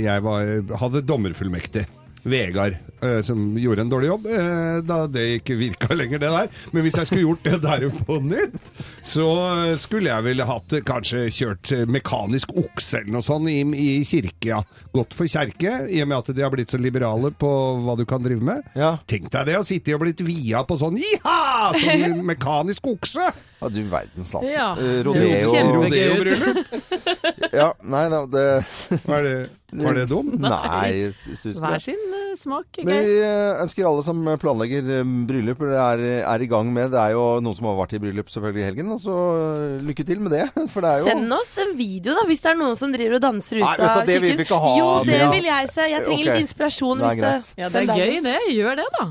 Jeg 0.03 0.23
var 0.23 0.77
Hadde 0.83 1.01
dommerfullmektig. 1.01 1.85
Vegard, 2.23 2.77
eh, 3.03 3.17
som 3.27 3.57
gjorde 3.59 3.83
en 3.83 3.89
dårlig 3.91 4.07
jobb, 4.07 4.27
eh, 4.31 4.77
da 4.87 5.01
det 5.11 5.23
ikke 5.41 5.57
virka 5.59 5.91
lenger, 5.95 6.21
det 6.23 6.29
der. 6.31 6.47
Men 6.71 6.85
hvis 6.85 6.95
jeg 7.01 7.09
skulle 7.09 7.25
gjort 7.25 7.43
det 7.49 7.57
der 7.65 7.85
på 8.07 8.17
nytt, 8.23 8.55
så 9.03 9.25
eh, 9.67 9.73
skulle 9.81 10.07
jeg 10.13 10.23
vel 10.29 10.43
hatt 10.47 10.75
eh, 10.77 10.83
kanskje 10.87 11.25
kjørt 11.35 11.73
eh, 11.75 11.83
mekanisk 11.91 12.53
okse 12.55 13.01
eller 13.01 13.17
noe 13.17 13.25
sånt 13.27 13.51
i, 13.51 13.57
i 13.63 13.89
kirke, 14.07 14.53
ja. 14.53 14.61
Godt 14.95 15.15
for 15.17 15.27
kjerke, 15.27 15.81
i 15.91 15.99
og 16.03 16.07
med 16.13 16.19
at 16.21 16.31
de 16.37 16.45
har 16.45 16.53
blitt 16.53 16.71
så 16.71 16.79
liberale 16.79 17.33
på 17.35 17.49
hva 17.83 17.97
du 17.99 18.05
kan 18.07 18.23
drive 18.23 18.43
med. 18.53 18.63
Ja. 18.79 18.93
Tenk 19.09 19.27
deg 19.33 19.49
det, 19.51 19.57
å 19.59 19.67
sitte 19.67 19.95
og 19.97 20.05
blitt 20.05 20.23
via 20.23 20.63
på 20.67 20.77
sånn 20.79 20.99
Jiha! 21.01 21.73
Sånn 21.81 22.21
mekanisk 22.31 22.87
okse! 22.93 23.33
Ja, 23.63 23.69
du 23.71 23.83
verdens 23.87 24.31
land. 24.35 24.47
Ja. 24.51 24.69
Eh, 24.79 25.03
Det 25.03 25.27
høres 25.27 25.75
Rodeo. 25.75 26.15
Rodeo-bryllup. 26.23 27.51
Ja, 27.53 27.69
nei 27.83 28.05
da, 28.11 28.23
det 28.31 28.47
er 28.63 29.27
det, 29.27 29.35
var 29.81 29.97
det 29.97 30.05
dumt? 30.11 30.35
Nei, 30.41 31.09
syns 31.13 31.59
Hver 31.61 31.77
ikke 31.77 31.79
det. 31.79 31.83
sin 31.85 32.15
eh, 32.17 32.33
smak. 32.39 32.79
Men 32.83 32.99
vi 33.07 33.15
eh, 33.23 33.61
ønsker 33.63 33.87
alle 33.89 34.03
som 34.05 34.21
planlegger 34.41 34.91
eh, 34.99 35.13
bryllup, 35.29 35.63
eller 35.65 35.79
er, 35.81 36.03
er 36.21 36.45
i 36.45 36.49
gang 36.49 36.69
med 36.73 36.91
Det 36.93 36.99
er 37.01 37.15
jo 37.15 37.23
noen 37.43 37.57
som 37.57 37.69
har 37.69 37.79
vært 37.79 37.95
i 37.97 38.01
bryllup 38.03 38.29
selvfølgelig 38.33 38.63
i 38.63 38.67
helgen, 38.67 38.91
og 38.95 39.01
så 39.03 39.17
eh, 39.39 39.81
lykke 39.89 40.05
til 40.07 40.21
med 40.23 40.35
det. 40.37 40.45
For 40.73 40.85
det 40.85 40.91
er 40.91 41.03
jo 41.03 41.09
Send 41.09 41.37
oss 41.39 41.53
en 41.63 41.73
video, 41.79 42.17
da, 42.19 42.27
hvis 42.29 42.45
det 42.45 42.53
er 42.53 42.59
noen 42.61 42.79
som 42.79 42.93
driver 42.93 43.17
og 43.19 43.25
danser 43.25 43.59
ut 43.59 43.65
Nei, 43.65 43.73
vet 43.73 43.83
du, 43.83 43.89
av 43.93 44.07
det 44.11 44.19
vil 44.19 44.37
vi 44.37 44.47
ikke 44.47 44.61
ha, 44.65 44.75
Jo, 44.79 44.91
det 45.09 45.21
vil 45.33 45.49
jeg 45.49 45.73
se. 45.73 45.89
Jeg 45.93 46.05
trenger 46.07 46.19
okay. 46.19 46.29
litt 46.29 46.47
inspirasjon. 46.47 47.03
Det 47.03 47.09
er 47.09 47.17
hvis 47.17 47.53
det. 47.53 47.63
Ja, 47.63 47.73
det 47.73 47.83
er 47.83 48.03
gøy, 48.03 48.15
det. 48.27 48.37
Gjør 48.53 48.79
det, 48.81 48.87
da. 48.99 49.09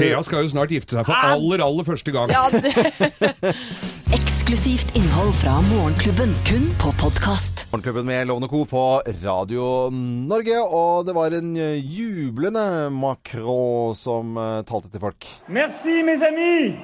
Thea 0.00 0.26
skal 0.26 0.46
jo 0.46 0.52
snart 0.56 0.74
gifte 0.74 0.98
seg 0.98 1.08
for 1.08 1.30
aller, 1.30 1.64
aller 1.64 1.86
første 1.86 2.14
gang. 2.14 2.32
Ja, 2.34 2.46
det, 2.50 3.54
Eksklusivt 4.14 4.96
innhold 4.96 5.34
fra 5.38 5.60
Morgenklubben, 5.60 6.32
kun 6.46 6.64
på 6.82 6.90
podkast. 6.98 7.66
Morgenklubben 7.72 8.06
med 8.06 8.26
Lovende 8.26 8.48
Co. 8.48 8.64
på 8.64 9.02
Radio 9.22 9.90
Norge, 9.92 10.58
og 10.60 11.06
det 11.06 11.14
var 11.14 11.30
en 11.30 11.52
jublende 11.78 12.90
Macron 12.90 13.94
som 13.94 14.34
eh, 14.34 14.64
talte 14.66 14.90
til 14.90 15.00
folk. 15.04 15.28
Merci 15.48 16.02
mes 16.02 16.22
amis. 16.26 16.74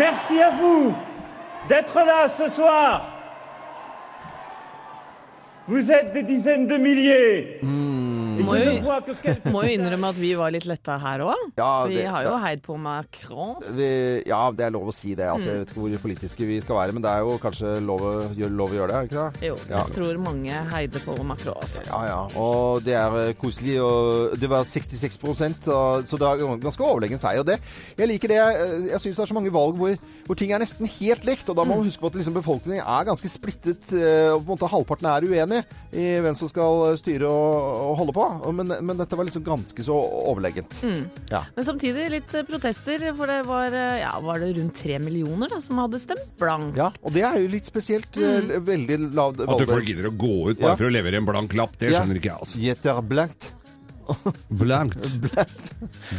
Merci 0.00 0.40
à 0.40 0.50
vous 0.56 0.94
d'être 1.68 2.00
là 2.00 2.28
ce 2.28 2.48
soir. 2.48 3.02
Vous 5.68 5.90
êtes 5.90 6.14
des 6.14 6.22
dizaines 6.22 6.66
de 6.66 6.76
milliers. 6.78 7.60
Et 7.62 7.66
Vois 8.40 9.00
que 9.04 9.14
quelques 9.20 9.52
Må 9.52 9.62
jo 9.66 9.72
innrømme 9.76 10.08
at 10.12 10.16
vi 10.18 10.32
var 10.38 10.50
litt 10.54 10.64
letta 10.68 10.96
her 11.02 11.20
òg. 11.26 11.42
Ja, 11.58 11.86
Vi 11.86 12.02
har 12.02 12.24
jo 12.24 12.30
det- 12.36 12.42
heid 12.42 12.62
på 12.62 12.76
Macron. 12.78 13.56
Vi, 13.76 14.22
ja, 14.26 14.50
det 14.50 14.66
er 14.66 14.70
lov 14.70 14.88
å 14.88 14.94
si 14.94 15.14
det. 15.14 15.26
Altså, 15.28 15.48
jeg 15.52 15.58
vet 15.62 15.70
ikke 15.72 15.80
hvor 15.82 15.98
politiske 16.02 16.46
vi 16.48 16.60
skal 16.60 16.76
være, 16.76 16.92
men 16.96 17.02
det 17.02 17.10
er 17.10 17.20
jo 17.20 17.38
kanskje 17.42 17.74
lov 17.84 18.00
å, 18.00 18.12
lov 18.48 18.70
å 18.70 18.76
gjøre 18.78 18.88
det, 18.88 18.96
er 18.96 19.02
det 19.02 19.10
ikke 19.10 19.22
det? 19.40 19.48
Jo, 19.48 19.56
Ja. 19.68 19.82
jeg 19.84 19.94
tror 19.96 20.18
mange 20.22 20.50
heider 20.72 21.00
på 21.04 21.16
Macron. 21.24 21.54
Altså. 21.62 21.80
Ja, 21.86 22.00
ja. 22.06 22.20
Og 22.40 22.82
det 22.84 22.94
er 22.94 23.18
eh, 23.28 23.32
koselig. 23.34 23.78
Og 23.82 24.38
det 24.40 24.48
var 24.50 24.64
66 24.64 25.68
og, 25.68 26.04
så 26.06 26.18
det 26.18 26.26
er 26.28 26.58
ganske 26.58 26.82
overlegen 26.84 27.18
seier. 27.18 27.42
Det, 27.44 27.58
jeg 27.98 28.08
liker 28.08 28.28
det. 28.28 28.36
Jeg, 28.36 28.90
jeg 28.90 29.00
syns 29.00 29.16
det 29.16 29.22
er 29.26 29.32
så 29.32 29.34
mange 29.38 29.52
valg 29.52 29.76
hvor, 29.76 29.96
hvor 30.26 30.34
ting 30.38 30.52
er 30.52 30.58
nesten 30.62 30.86
helt 31.00 31.24
likt. 31.24 31.48
Og 31.48 31.56
da 31.56 31.64
må 31.64 31.76
man 31.76 31.84
huske 31.86 32.00
på 32.00 32.06
at 32.12 32.14
liksom, 32.20 32.34
befolkningen 32.34 32.82
er 32.84 33.04
ganske 33.08 33.28
splittet. 33.28 33.92
eh, 33.92 34.32
Og 34.32 34.44
på 34.44 34.52
en 34.52 34.56
måte 34.56 34.70
halvparten 34.72 35.06
er 35.10 35.26
uenig 35.28 35.62
i 35.92 36.06
hvem 36.24 36.34
som 36.38 36.48
skal 36.48 36.96
styre 36.98 37.28
og, 37.28 37.90
og 37.90 37.96
holde 38.00 38.12
på. 38.16 38.21
Men, 38.52 38.72
men 38.86 38.96
dette 39.00 39.16
var 39.18 39.24
liksom 39.28 39.44
ganske 39.46 39.84
så 39.86 39.96
overlegent. 40.32 40.80
Ja. 41.30 41.42
Men 41.56 41.64
samtidig 41.66 42.08
litt 42.12 42.34
eh, 42.34 42.44
protester, 42.48 43.04
for 43.16 43.26
det 43.30 43.40
var, 43.48 43.72
eh, 43.76 44.00
ja, 44.02 44.12
var 44.24 44.38
det 44.42 44.52
rundt 44.58 44.76
tre 44.82 44.98
millioner 45.02 45.48
da, 45.52 45.60
som 45.64 45.78
hadde 45.82 46.00
stemt 46.02 46.36
blankt. 46.38 46.76
ja. 46.80 46.90
Og 47.02 47.12
det 47.14 47.24
er 47.28 47.38
jo 47.42 47.48
litt 47.52 47.66
spesielt. 47.70 48.16
Mm. 48.16 48.52
Veldig 48.66 49.00
lav 49.16 49.40
At 49.40 49.58
du 49.58 49.66
folk 49.70 49.88
gidder 49.88 50.10
å 50.10 50.14
gå 50.16 50.34
ut 50.52 50.60
bare 50.60 50.74
Ja. 50.74 50.76
for 50.76 50.88
å 50.90 50.92
levere 50.92 51.16
en 51.22 51.26
blank 51.28 51.52
lapp, 51.58 51.78
det 51.78 51.92
Ja. 51.92 52.00
skjønner 52.02 52.20
ikke 52.20 52.30
jeg. 52.32 52.38
altså. 52.40 52.58
Jeter 52.62 53.02
blankt. 53.02 53.50
Blankt. 54.62 54.96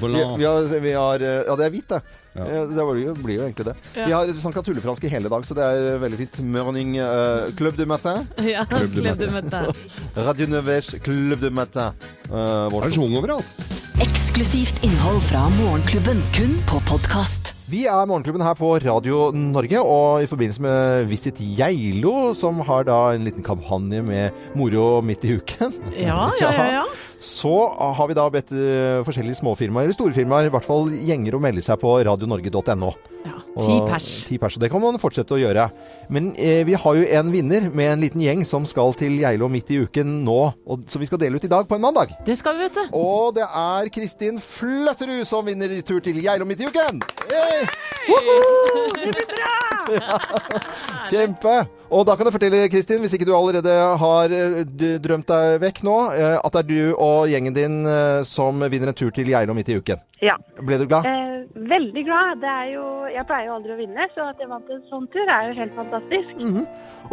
Vi, 0.02 0.08
vi 0.38 0.46
har, 0.46 0.80
vi 0.82 0.94
har 0.94 1.24
eh, 1.24 1.42
Ja, 1.48 1.56
det 1.60 1.66
er 1.66 1.74
hvitt, 1.74 1.90
det. 1.90 2.02
Ja. 2.34 2.46
Eh, 2.46 2.68
Det 2.70 2.86
det 2.88 3.04
jo, 3.04 3.14
blir 3.22 3.38
jo 3.38 3.46
egentlig 3.46 3.66
det. 3.70 3.76
Ja. 3.96 4.06
Vi 4.06 4.16
har 4.16 4.34
snakka 4.42 4.64
tullefransk 4.66 5.04
i 5.04 5.12
hele 5.14 5.30
dag, 5.30 5.46
så 5.46 5.58
det 5.58 5.64
er 5.68 6.00
veldig 6.02 6.20
fint. 6.24 6.40
Morning 6.54 6.96
uh, 7.00 7.50
Club 7.58 7.78
du 7.78 7.86
matin. 7.90 8.28
Ja, 8.54 8.66
Club 8.70 8.96
de 8.96 9.02
Club 9.02 9.22
de 9.22 9.32
Matin. 9.34 9.74
Radio 10.16 10.48
Nevers 10.48 10.94
Club 11.04 11.42
du 11.42 11.50
matin. 11.54 11.94
Uh, 12.30 12.70
Det 12.70 13.18
over, 13.18 13.36
oss 13.38 13.58
Eksklusivt 14.02 14.84
innhold 14.84 15.22
fra 15.30 15.46
Morgenklubben, 15.60 16.24
kun 16.34 16.58
på 16.70 16.82
podkast. 16.90 17.53
Vi 17.74 17.88
er 17.90 18.06
Morgenklubben 18.06 18.44
her 18.46 18.54
på 18.54 18.68
Radio 18.84 19.32
Norge, 19.34 19.80
og 19.82 20.22
i 20.22 20.28
forbindelse 20.30 20.62
med 20.62 21.08
Visit 21.10 21.40
Geilo, 21.58 22.36
som 22.38 22.60
har 22.68 22.86
da 22.86 22.98
en 23.16 23.26
liten 23.26 23.42
kampanje 23.42 24.04
med 24.06 24.54
moro 24.54 25.00
midt 25.02 25.26
i 25.26 25.40
uken, 25.40 25.74
Ja, 25.98 26.28
ja, 26.38 26.52
ja. 26.54 26.68
ja. 26.76 26.84
så 27.34 27.56
har 27.98 28.12
vi 28.12 28.20
da 28.20 28.28
bedt 28.30 28.54
eh, 28.54 29.00
forskjellige 29.08 29.40
småfirmaer, 29.42 29.88
eller 29.88 29.98
storfirmaer, 29.98 30.52
i 30.52 30.54
hvert 30.54 30.70
fall 30.70 30.94
gjenger 30.94 31.40
å 31.40 31.42
melde 31.42 31.66
seg 31.66 31.82
på 31.82 31.96
radionorge.no. 32.06 32.94
ja. 33.24 33.36
Ti 33.54 33.76
pers. 33.88 34.08
Ti 34.28 34.38
pers, 34.42 34.58
og 34.58 34.64
Det 34.64 34.70
kan 34.74 34.82
man 34.84 35.00
fortsette 35.02 35.36
å 35.36 35.40
gjøre. 35.40 35.68
Men 36.14 36.32
eh, 36.36 36.64
vi 36.68 36.76
har 36.80 37.00
jo 37.00 37.06
en 37.20 37.32
vinner 37.34 37.70
med 37.74 37.92
en 37.94 38.04
liten 38.04 38.24
gjeng 38.24 38.44
som 38.48 38.66
skal 38.70 38.96
til 39.00 39.20
Geilo 39.22 39.50
midt 39.52 39.72
i 39.74 39.80
uken 39.86 40.24
nå, 40.26 40.40
og, 40.66 40.88
som 40.90 41.04
vi 41.04 41.10
skal 41.10 41.22
dele 41.22 41.40
ut 41.40 41.48
i 41.48 41.52
dag 41.52 41.68
på 41.70 41.78
en 41.78 41.86
mandag. 41.86 42.16
Det 42.28 42.38
skal 42.40 42.58
vi, 42.58 42.68
vet 42.68 42.80
du. 42.80 42.98
Og 42.98 43.34
det 43.38 43.46
er 43.48 43.92
Kristin 43.94 44.42
Fløtterud 44.44 45.24
som 45.30 45.46
vinner 45.48 45.80
tur 45.86 46.02
til 46.04 46.20
Geilo 46.24 46.48
midt 46.50 46.64
i 46.64 46.70
uken! 46.72 47.04
Det 47.30 47.46
blir 48.08 49.24
Ja, 49.94 50.18
Kjempe! 51.10 51.56
Og 51.94 52.06
da 52.08 52.16
kan 52.18 52.26
jeg 52.26 52.34
fortelle, 52.34 52.62
Kristin, 52.72 53.02
hvis 53.04 53.14
ikke 53.18 53.28
du 53.28 53.34
allerede 53.36 53.74
har 54.02 54.34
eh, 54.34 54.64
drømt 55.04 55.28
deg 55.30 55.60
vekk 55.62 55.84
nå, 55.86 55.98
eh, 56.16 56.38
at 56.40 56.56
det 56.56 56.64
er 56.64 56.70
du 56.72 56.96
og 56.96 57.30
gjengen 57.30 57.56
din 57.56 57.76
eh, 57.90 58.24
som 58.26 58.64
vinner 58.64 58.90
en 58.90 58.98
tur 58.98 59.12
til 59.14 59.30
Geilo 59.30 59.54
midt 59.58 59.70
i 59.70 59.78
uken. 59.78 60.02
Ja. 60.24 60.40
Ble 60.64 60.80
du 60.82 60.88
glad? 60.88 61.06
Eh, 61.06 61.33
veldig 61.74 62.04
glad. 62.08 62.42
Det 62.44 62.52
er 62.52 62.68
jo, 62.74 62.86
jeg 63.14 63.26
pleier 63.30 63.50
jo 63.50 63.56
aldri 63.58 63.76
å 63.76 63.80
vinne, 63.80 64.08
så 64.16 64.28
at 64.32 64.42
jeg 64.42 64.50
vant 64.52 64.74
en 64.74 64.84
sånn 64.90 65.08
tur 65.14 65.24
er 65.28 65.50
jo 65.50 65.58
helt 65.60 65.76
fantastisk. 65.78 66.44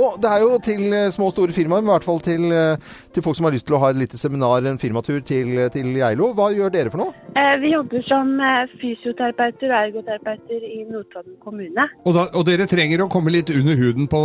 Og 0.01 0.19
det 0.23 0.31
er 0.31 0.45
jo 0.45 0.51
til 0.65 0.85
eh, 0.97 1.09
små 1.15 1.31
og 1.31 1.35
store 1.35 1.57
firmaer, 1.57 1.83
men 1.83 1.91
i 1.91 1.95
hvert 1.95 2.07
fall 2.07 2.23
til, 2.25 2.47
eh, 2.55 2.93
til 3.15 3.25
folk 3.27 3.39
som 3.39 3.49
har 3.49 3.57
lyst 3.57 3.67
til 3.69 3.79
å 3.79 3.83
ha 3.83 3.91
et 3.93 4.01
lite 4.01 4.21
seminar, 4.21 4.65
en 4.67 4.81
firmatur 4.81 5.21
til, 5.27 5.57
til 5.75 5.91
Geilo. 5.99 6.31
Hva 6.39 6.51
gjør 6.55 6.75
dere 6.75 6.93
for 6.95 7.05
noe? 7.05 7.17
Eh, 7.35 7.57
vi 7.63 7.75
jobber 7.75 8.07
som 8.09 8.33
eh, 8.43 8.77
fysioterapeuter 8.81 9.71
og 9.71 9.79
ergoterapeuter 9.81 10.65
i 10.67 10.81
Notodden 10.91 11.37
kommune. 11.43 11.89
Og, 12.05 12.15
da, 12.17 12.29
og 12.35 12.47
dere 12.49 12.69
trenger 12.71 13.05
å 13.05 13.11
komme 13.13 13.35
litt 13.35 13.53
under 13.55 13.79
huden 13.79 14.11
på 14.11 14.23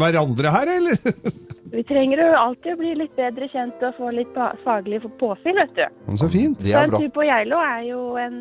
hverandre 0.00 0.54
her, 0.54 0.76
eller? 0.78 1.02
Vi 1.72 1.80
trenger 1.88 2.20
jo 2.20 2.26
alltid 2.36 2.74
å 2.74 2.78
bli 2.82 2.90
litt 3.00 3.14
bedre 3.16 3.46
kjent 3.48 3.80
og 3.88 3.94
få 3.96 4.10
litt 4.12 4.34
faglig 4.60 4.98
påfyll, 5.20 5.56
vet 5.56 5.70
du. 5.78 5.84
Så 6.20 6.28
fint. 6.28 6.58
Det 6.60 6.74
Så 6.74 6.82
er 6.82 6.90
en 6.90 6.96
tur 6.98 7.08
på 7.14 7.24
Geilo 7.24 7.60
er 7.64 7.86
jo 7.88 8.00
en 8.20 8.34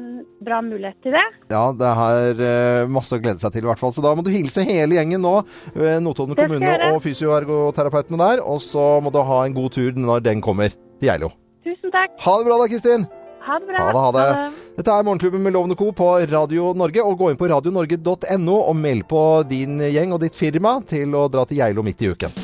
bra 0.44 0.58
mulighet 0.66 0.98
til 1.06 1.16
det. 1.16 1.24
Ja, 1.54 1.62
det 1.72 1.92
er 2.04 2.44
eh, 2.50 2.90
masse 2.92 3.16
å 3.16 3.22
glede 3.24 3.40
seg 3.40 3.54
til 3.56 3.64
i 3.64 3.70
hvert 3.70 3.80
fall. 3.80 3.94
Så 3.96 4.04
da 4.04 4.12
må 4.20 4.26
du 4.28 4.34
hilse 4.34 4.66
hele 4.68 5.00
gjengen 5.00 5.24
nå. 5.24 5.32
eh, 5.78 5.96
Notodden 6.04 6.36
kommune 6.36 6.74
og 6.92 7.00
fysioergoterapeutene 7.08 8.20
der. 8.20 8.44
Og 8.44 8.60
så 8.68 9.00
må 9.00 9.14
du 9.16 9.22
ha 9.24 9.40
en 9.48 9.56
god 9.56 9.72
tur 9.80 9.96
når 9.96 10.28
den 10.28 10.44
kommer 10.44 10.76
til 10.76 11.08
Geilo. 11.08 11.32
Tusen 11.64 11.94
takk. 11.96 12.20
Ha 12.28 12.38
det 12.42 12.50
bra 12.52 12.60
da, 12.60 12.68
Kristin! 12.68 13.08
Ha 13.48 13.58
det 13.58 13.72
bra. 13.72 13.88
Ha 13.88 13.92
det, 13.96 14.04
ha 14.04 14.12
det. 14.36 14.76
Dette 14.76 14.94
er 15.00 15.08
Morgenklubben 15.08 15.42
med 15.42 15.56
Lovende 15.56 15.80
Co. 15.80 15.88
på 15.96 16.12
Radio 16.30 16.74
Norge. 16.78 17.02
Og 17.08 17.16
gå 17.18 17.32
inn 17.32 17.40
på 17.40 17.48
radionorge.no 17.50 18.60
og 18.68 18.76
meld 18.78 19.08
på 19.10 19.24
din 19.50 19.80
gjeng 19.88 20.14
og 20.14 20.22
ditt 20.28 20.36
firma 20.38 20.82
til 20.84 21.16
å 21.16 21.30
dra 21.32 21.48
til 21.48 21.64
Geilo 21.64 21.88
midt 21.88 22.04
i 22.04 22.12
uken. 22.12 22.42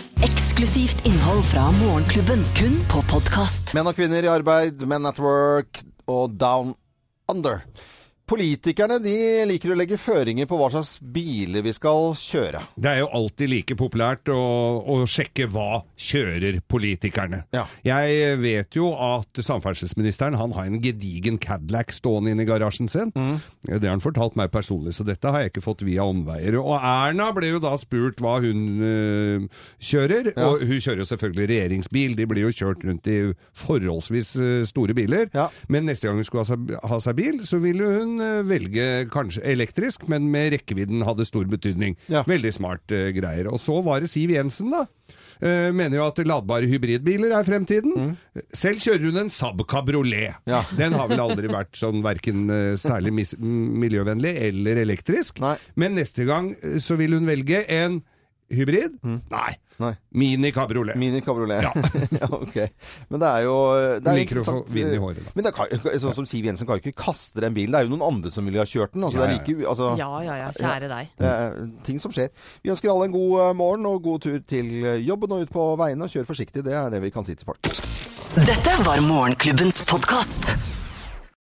Eksklusivt 0.58 1.06
innhold 1.06 1.44
fra 1.46 1.68
Morgenklubben, 1.72 2.40
kun 2.58 2.80
på 2.90 3.04
podkast. 3.12 3.76
Menn 3.78 3.86
og 3.86 3.94
kvinner 3.94 4.26
i 4.26 4.30
arbeid, 4.32 4.82
Men 4.90 5.06
at 5.06 5.20
Work 5.22 5.84
og 6.10 6.34
Down 6.34 6.72
Under. 7.30 7.62
Politikerne 8.28 8.98
de 9.00 9.14
liker 9.48 9.72
å 9.72 9.76
legge 9.80 9.96
føringer 9.96 10.48
på 10.50 10.58
hva 10.60 10.68
slags 10.74 10.98
biler 11.00 11.64
vi 11.64 11.72
skal 11.72 12.10
kjøre. 12.20 12.60
Det 12.76 12.90
er 12.92 12.98
jo 13.00 13.08
alltid 13.16 13.48
like 13.54 13.78
populært 13.80 14.28
å, 14.34 14.40
å 14.84 14.98
sjekke 15.08 15.46
hva 15.54 15.80
kjører 15.96 16.58
politikerne. 16.68 17.46
Ja. 17.56 17.64
Jeg 17.88 18.36
vet 18.42 18.76
jo 18.76 18.90
at 19.00 19.40
samferdselsministeren 19.48 20.36
han 20.36 20.52
har 20.58 20.68
en 20.68 20.82
gedigen 20.84 21.40
Cadillac 21.40 21.94
stående 21.96 22.34
inne 22.36 22.44
i 22.44 22.50
garasjen 22.50 22.92
sin. 22.92 23.14
Mm. 23.16 23.38
Det 23.64 23.80
har 23.88 23.94
han 23.96 24.04
fortalt 24.04 24.36
meg 24.40 24.52
personlig, 24.52 24.98
så 24.98 25.08
dette 25.08 25.32
har 25.32 25.46
jeg 25.46 25.54
ikke 25.54 25.64
fått 25.70 25.86
via 25.88 26.04
omveier. 26.04 26.60
Og 26.60 26.76
Erna 26.82 27.30
ble 27.38 27.54
jo 27.54 27.64
da 27.64 27.72
spurt 27.80 28.20
hva 28.24 28.42
hun 28.44 28.66
øh, 28.84 29.48
kjører, 29.80 30.34
Ja. 30.36 30.50
og 30.52 30.68
hun 30.68 30.84
kjører 30.84 31.06
jo 31.06 31.10
selvfølgelig 31.14 31.48
regjeringsbil. 31.54 32.18
De 32.20 32.28
blir 32.28 32.50
jo 32.50 32.52
kjørt 32.60 32.84
rundt 32.92 33.08
i 33.08 33.18
forholdsvis 33.56 34.36
øh, 34.44 34.60
store 34.68 34.98
biler. 35.00 35.32
Ja. 35.34 35.48
Men 35.72 35.88
neste 35.88 36.10
gang 36.12 36.20
hun 36.20 36.28
skulle 36.28 36.44
ha 36.44 36.52
seg, 36.52 36.76
ha 36.92 37.00
seg 37.08 37.18
bil, 37.24 37.40
så 37.48 37.64
ville 37.64 37.88
hun 37.96 38.17
eh, 38.24 38.42
velge 38.48 38.88
kanskje 39.14 39.44
elektrisk, 39.48 40.08
men 40.12 40.30
med 40.34 40.54
rekkevidden 40.56 41.06
hadde 41.08 41.28
stor 41.28 41.48
betydning. 41.50 41.98
Ja. 42.12 42.24
Veldig 42.28 42.54
smart 42.56 42.94
uh, 42.94 43.10
greier. 43.16 43.50
Og 43.52 43.62
så 43.62 43.80
var 43.86 44.04
det 44.04 44.12
Siv 44.12 44.34
Jensen, 44.34 44.74
da. 44.74 44.86
Eh, 45.38 45.70
mener 45.76 46.00
jo 46.00 46.08
at 46.08 46.20
ladbare 46.26 46.70
hybridbiler 46.70 47.36
er 47.38 47.46
fremtiden. 47.46 48.16
Selv 48.56 48.82
kjører 48.82 49.06
hun 49.06 49.22
en 49.24 49.32
Saab 49.34 49.62
Cabriolet. 49.70 50.40
Ja. 50.50 50.64
Den 50.80 50.98
har 50.98 51.12
vel 51.12 51.22
aldri 51.22 51.52
vært 51.52 51.78
sånn 51.78 52.02
verken 52.06 52.48
særlig 52.82 53.14
miljøvennlig 53.38 54.34
eller 54.50 54.82
elektrisk. 54.82 55.42
Nei. 55.44 55.56
Men 55.78 55.98
neste 56.00 56.26
gang 56.28 56.54
så 56.82 56.98
vil 57.00 57.18
hun 57.18 57.30
velge 57.30 57.64
en 57.70 58.02
hybrid. 58.54 58.98
Nei. 59.04 59.54
Nei. 59.78 59.92
Mini 60.18 60.50
kabriolet. 60.52 60.98
Mini 60.98 61.20
kabriolet. 61.22 61.62
Ja. 61.68 61.72
Ja, 62.18 62.28
ok. 62.34 62.56
Men 63.12 63.22
det 63.22 63.28
er 63.30 63.44
jo 63.46 63.56
det 64.02 64.10
er 64.10 64.16
jo 64.16 64.22
Liker 64.22 64.40
å 64.42 64.44
få 64.48 64.54
interessant, 64.56 64.74
vind 64.74 64.96
i 64.96 65.02
håret, 65.02 65.20
da. 65.28 65.34
Men 65.38 65.46
det 65.46 65.52
kan, 65.54 65.74
sånn 66.02 66.16
som 66.18 66.28
Siv 66.30 66.48
Jensen 66.48 66.66
kan 66.70 66.80
jo 66.80 66.84
ikke 66.86 67.04
kaste 67.04 67.44
den 67.44 67.54
bilen. 67.58 67.76
Det 67.76 67.82
er 67.84 67.86
jo 67.90 67.92
noen 67.94 68.06
andre 68.08 68.32
som 68.34 68.48
ville 68.48 68.62
ha 68.64 68.66
kjørt 68.70 68.96
den. 68.96 69.06
Altså, 69.06 69.20
Ja, 69.20 69.28
det 69.28 69.36
er 69.36 69.36
ja, 69.36 69.44
like, 69.44 69.68
altså, 69.74 69.90
Ja, 70.00 70.10
ja, 70.26 70.38
ja. 70.42 70.48
Kjære 70.58 70.90
deg. 70.94 71.12
det 71.22 71.34
er 71.34 71.60
ting 71.86 72.02
som 72.02 72.16
skjer. 72.16 72.32
Vi 72.64 72.74
ønsker 72.74 72.94
alle 72.94 73.10
en 73.12 73.18
god 73.18 73.36
eh, 73.44 73.52
morgen 73.62 73.86
og 73.92 74.02
god 74.08 74.26
tur 74.26 74.40
til 74.50 74.72
eh, 74.82 74.98
jobben 75.06 75.36
og 75.38 75.46
ut 75.46 75.54
på 75.54 75.68
veiene. 75.84 76.10
Kjør 76.10 76.32
forsiktig, 76.32 76.66
det 76.66 76.74
er 76.80 76.90
det 76.96 77.04
vi 77.06 77.14
kan 77.14 77.28
si 77.28 77.38
til 77.38 77.46
folk. 77.52 77.70
Dette 78.38 78.80
var 78.86 79.04
Morgenklubbens 79.06 79.84
podkast. 79.90 80.77